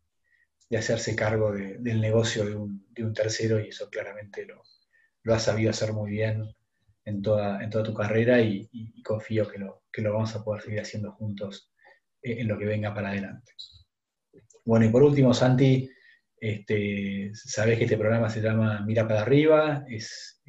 de 0.71 0.77
hacerse 0.77 1.17
cargo 1.17 1.53
del 1.53 2.01
negocio 2.01 2.45
de 2.45 2.55
un, 2.55 3.15
tercero 3.15 3.59
y 3.59 3.69
eso 3.69 3.89
claramente 3.89 4.45
lo, 4.45 4.63
lo 5.23 5.35
has 5.35 5.45
sabido 5.45 5.71
hacer 5.71 5.93
muy 5.93 6.11
bien 6.11 6.45
en 7.05 7.23
toda, 7.23 7.63
en 7.63 7.71
toda 7.71 7.85
tu 7.85 7.95
carrera 7.95 8.41
y, 8.41 8.69
confío 9.03 9.49
que 9.49 9.59
lo, 9.59 9.85
que 9.91 10.03
lo 10.03 10.13
vamos 10.13 10.35
a 10.35 10.45
poder 10.45 10.63
seguir 10.63 10.81
haciendo 10.81 11.13
juntos 11.13 11.73
en 12.21 12.47
lo 12.47 12.59
que 12.59 12.67
venga 12.67 12.93
para 12.93 13.11
adelante. 13.11 13.53
Bueno, 14.65 14.85
y 14.85 14.91
por 14.91 15.03
último, 15.03 15.33
Santi, 15.33 15.89
este, 16.39 17.31
sabés 17.33 17.79
que 17.79 17.85
este 17.85 17.97
programa 17.97 18.29
se 18.29 18.43
llama 18.43 18.85
Mira 18.85 19.09
para 19.09 19.23
arriba, 19.23 19.85
es, 19.89 20.43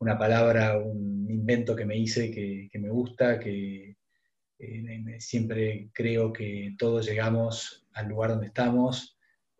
una 0.00 0.18
palabra, 0.18 0.78
un 0.78 1.30
invento 1.30 1.76
que 1.76 1.86
me 1.86 1.96
hice 1.96 2.30
que, 2.32 2.68
que 2.72 2.78
me 2.80 2.90
gusta, 2.90 3.38
que 3.38 3.96
eh, 4.58 5.20
siempre 5.20 5.90
creo 5.92 6.32
que 6.32 6.74
todos 6.76 7.06
llegamos 7.06 7.83
al 7.94 8.08
lugar 8.08 8.30
donde 8.30 8.48
estamos 8.48 9.14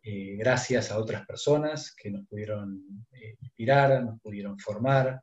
eh, 0.07 0.37
gracias 0.37 0.91
a 0.91 0.99
otras 0.99 1.25
personas 1.25 1.95
que 1.97 2.11
nos 2.11 2.27
pudieron 2.27 3.07
eh, 3.11 3.37
inspirar, 3.41 4.05
nos 4.05 4.21
pudieron 4.21 4.59
formar, 4.59 5.23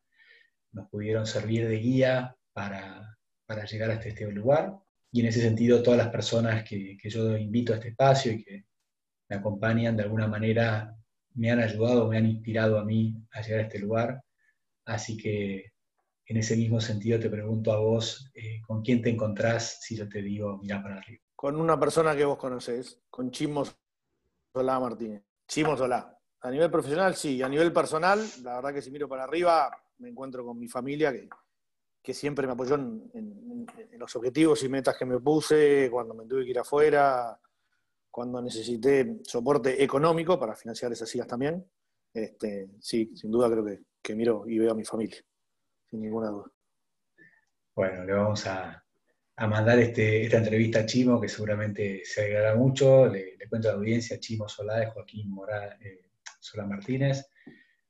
nos 0.71 0.89
pudieron 0.89 1.28
servir 1.28 1.67
de 1.67 1.78
guía 1.78 2.36
para, 2.52 3.17
llegar 3.69 3.91
hasta 3.91 4.08
este 4.10 4.32
lugar. 4.32 4.74
Y 5.12 5.19
en 5.19 5.28
ese 5.28 5.41
sentido, 5.41 5.84
todas 5.84 6.00
las 6.00 6.10
personas 6.10 6.63
que, 6.63 6.97
yo 7.04 7.38
invito 7.38 7.74
a 7.74 7.76
este 7.76 7.89
espacio 7.89 8.32
y 8.32 8.43
que 8.43 8.65
me 9.30 9.36
acompañan 9.36 9.95
de 9.95 10.04
alguna 10.04 10.28
manera 10.28 10.95
me 11.36 11.52
han 11.52 11.60
ayudado, 11.60 12.08
me 12.08 12.17
han 12.17 12.26
inspirado 12.26 12.80
a 12.80 12.86
mí 12.86 13.15
a 13.32 13.41
llegar 13.41 13.60
a 13.60 13.63
este 13.63 13.80
lugar. 13.80 14.24
Así 14.86 15.15
que 15.15 15.74
en 16.26 16.38
ese 16.38 16.56
mismo 16.58 16.82
sentido 16.82 17.19
te 17.19 17.30
pregunto 17.30 17.71
a 17.71 17.78
vos, 17.78 18.32
eh, 18.34 18.62
¿con 18.65 18.82
quién 18.82 19.02
te 19.04 19.12
encontrás 19.12 19.80
si 19.82 19.95
yo 19.95 20.10
te 20.10 20.24
digo 20.24 20.58
mira 20.58 20.82
para 20.82 20.97
arriba? 20.97 21.21
Con 21.41 21.60
una 21.60 21.80
persona 21.80 22.15
que 22.15 22.23
vos 22.23 22.38
conocés, 22.38 23.01
con 23.10 23.32
Chimo 23.32 23.63
Solá 24.54 24.80
Martínez. 24.80 25.23
Chimo 25.47 25.75
Solá. 25.75 26.15
A 26.39 26.51
nivel 26.51 26.69
profesional, 26.69 27.15
sí. 27.15 27.41
A 27.41 27.49
nivel 27.49 27.73
personal, 27.73 28.23
la 28.43 28.58
verdad 28.58 28.71
que 28.71 28.82
si 28.84 28.91
miro 28.91 29.10
para 29.10 29.23
arriba, 29.23 29.75
me 29.97 30.10
encuentro 30.10 30.45
con 30.45 30.60
mi 30.60 30.67
familia 30.67 31.12
que, 31.12 31.27
que 31.99 32.13
siempre 32.13 32.45
me 32.45 32.54
apoyó 32.54 32.75
en, 32.75 33.65
los 33.93 34.15
objetivos 34.15 34.62
y 34.62 34.69
metas 34.69 34.95
que 34.95 35.06
me 35.06 35.19
puse, 35.19 35.89
cuando 35.89 36.13
me 36.13 36.27
tuve 36.27 36.43
que 36.43 36.51
ir 36.51 36.60
afuera, 36.60 37.36
cuando 38.12 38.39
necesité 38.39 39.21
soporte 39.23 39.84
económico 39.84 40.39
para 40.39 40.56
financiar 40.56 40.91
esas 40.91 41.10
sillas 41.10 41.25
también. 41.25 41.67
Este, 42.13 42.69
sí, 42.80 43.15
sin 43.15 43.32
duda 43.32 43.49
creo 43.49 43.65
que, 43.65 43.80
que 43.99 44.13
miro 44.13 44.43
y 44.45 44.60
veo 44.60 44.73
a 44.73 44.75
mi 44.75 44.86
familia 44.86 45.17
sin 45.89 46.01
ninguna 46.01 46.30
duda. 46.30 46.51
Bueno, 47.73 48.06
le 48.06 48.13
vamos 48.13 48.45
a, 48.45 48.81
mandar 49.47 49.80
este, 49.80 50.23
esta 50.23 50.38
entrevista 50.38 50.80
a 50.80 50.86
Chimo, 50.86 51.19
que 51.19 51.30
seguramente 51.30 52.01
se 52.04 52.21
alegrará 52.21 52.56
mucho. 52.56 53.08
Le, 53.08 53.38
cuento 53.49 53.69
a 53.69 53.73
la 53.73 53.77
audiencia, 53.77 54.19
Chimo 54.19 54.47
Solá 54.47 54.89
Joaquín 54.91 55.30
Morá, 55.30 55.77
eh, 55.82 56.10
Solá 56.39 56.65
Martínez. 56.65 57.25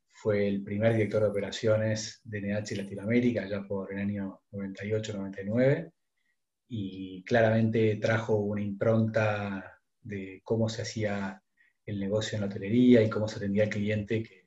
Fue 0.09 0.47
el 0.47 0.63
primer 0.63 0.93
director 0.93 1.23
de 1.23 1.29
operaciones 1.29 2.21
de 2.23 2.41
NH 2.41 2.75
Latinoamérica, 2.75 3.47
ya 3.47 3.63
por 3.63 3.91
el 3.91 3.99
año 3.99 4.41
98-99, 4.51 5.91
y 6.67 7.23
claramente 7.23 7.95
trajo 7.97 8.35
una 8.35 8.61
impronta 8.61 9.79
de 10.01 10.41
cómo 10.43 10.69
se 10.69 10.83
hacía 10.83 11.41
el 11.85 11.99
negocio 11.99 12.35
en 12.35 12.41
la 12.41 12.47
hotelería 12.47 13.01
y 13.01 13.09
cómo 13.09 13.27
se 13.27 13.37
atendía 13.37 13.63
al 13.63 13.69
cliente 13.69 14.23
que 14.23 14.41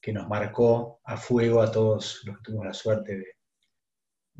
que 0.00 0.12
nos 0.12 0.28
marcó 0.28 1.00
a 1.04 1.16
fuego 1.16 1.60
a 1.60 1.70
todos 1.70 2.22
los 2.24 2.36
que 2.38 2.42
tuvimos 2.42 2.66
la 2.66 2.74
suerte 2.74 3.18
de, 3.18 3.36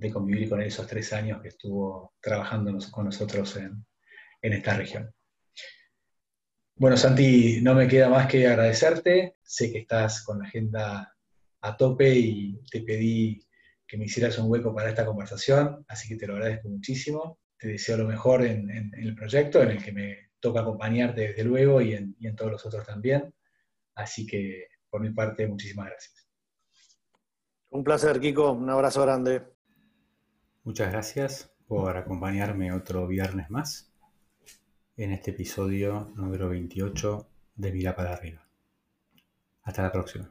convivir 0.08 0.48
con 0.48 0.60
él 0.60 0.68
esos 0.68 0.86
tres 0.86 1.12
años 1.12 1.42
que 1.42 1.48
estuvo 1.48 2.14
trabajando 2.20 2.78
con 2.92 3.06
nosotros 3.06 3.56
en, 3.56 3.84
esta 4.40 4.74
región. 4.74 5.12
Bueno, 6.76 6.96
Santi, 6.96 7.60
no 7.60 7.74
me 7.74 7.88
queda 7.88 8.08
más 8.08 8.26
que 8.26 8.46
agradecerte. 8.46 9.36
Sé 9.42 9.70
que 9.70 9.80
estás 9.80 10.24
con 10.24 10.38
la 10.38 10.46
agenda 10.46 11.14
a 11.60 11.76
tope 11.76 12.14
y 12.14 12.58
te 12.70 12.80
pedí 12.80 13.44
que 13.86 13.98
me 13.98 14.06
hicieras 14.06 14.38
un 14.38 14.50
hueco 14.50 14.74
para 14.74 14.88
esta 14.88 15.04
conversación, 15.04 15.84
así 15.88 16.08
que 16.08 16.16
te 16.16 16.26
lo 16.26 16.34
agradezco 16.34 16.68
muchísimo. 16.68 17.40
Te 17.58 17.68
deseo 17.68 17.98
lo 17.98 18.08
mejor 18.08 18.42
en, 18.46 18.70
el 18.94 19.14
proyecto, 19.14 19.62
en 19.62 19.72
el 19.72 19.84
que 19.84 19.92
me 19.92 20.30
toca 20.38 20.60
acompañarte 20.60 21.28
desde 21.28 21.44
luego 21.44 21.82
y 21.82 21.92
en, 21.92 22.16
y 22.18 22.28
en 22.28 22.36
todos 22.36 22.52
los 22.52 22.64
otros 22.64 22.86
también. 22.86 23.34
Así 23.94 24.26
que 24.26 24.68
por 24.90 25.00
mi 25.00 25.10
parte, 25.10 25.46
muchísimas 25.46 25.86
gracias. 25.86 26.28
Un 27.70 27.84
placer, 27.84 28.20
Kiko. 28.20 28.52
Un 28.52 28.68
abrazo 28.68 29.02
grande. 29.02 29.60
Muchas 30.62 30.92
gracias 30.92 31.51
por 31.66 31.96
acompañarme 31.96 32.73
otro 32.73 33.07
viernes 33.07 33.49
más 33.51 33.90
en 34.96 35.12
este 35.12 35.31
episodio 35.31 36.12
número 36.16 36.51
28 36.51 37.27
de 37.55 37.73
Mira 37.73 37.96
para 37.96 38.12
arriba. 38.12 38.46
Hasta 39.62 39.83
la 39.83 39.90
próxima. 39.90 40.31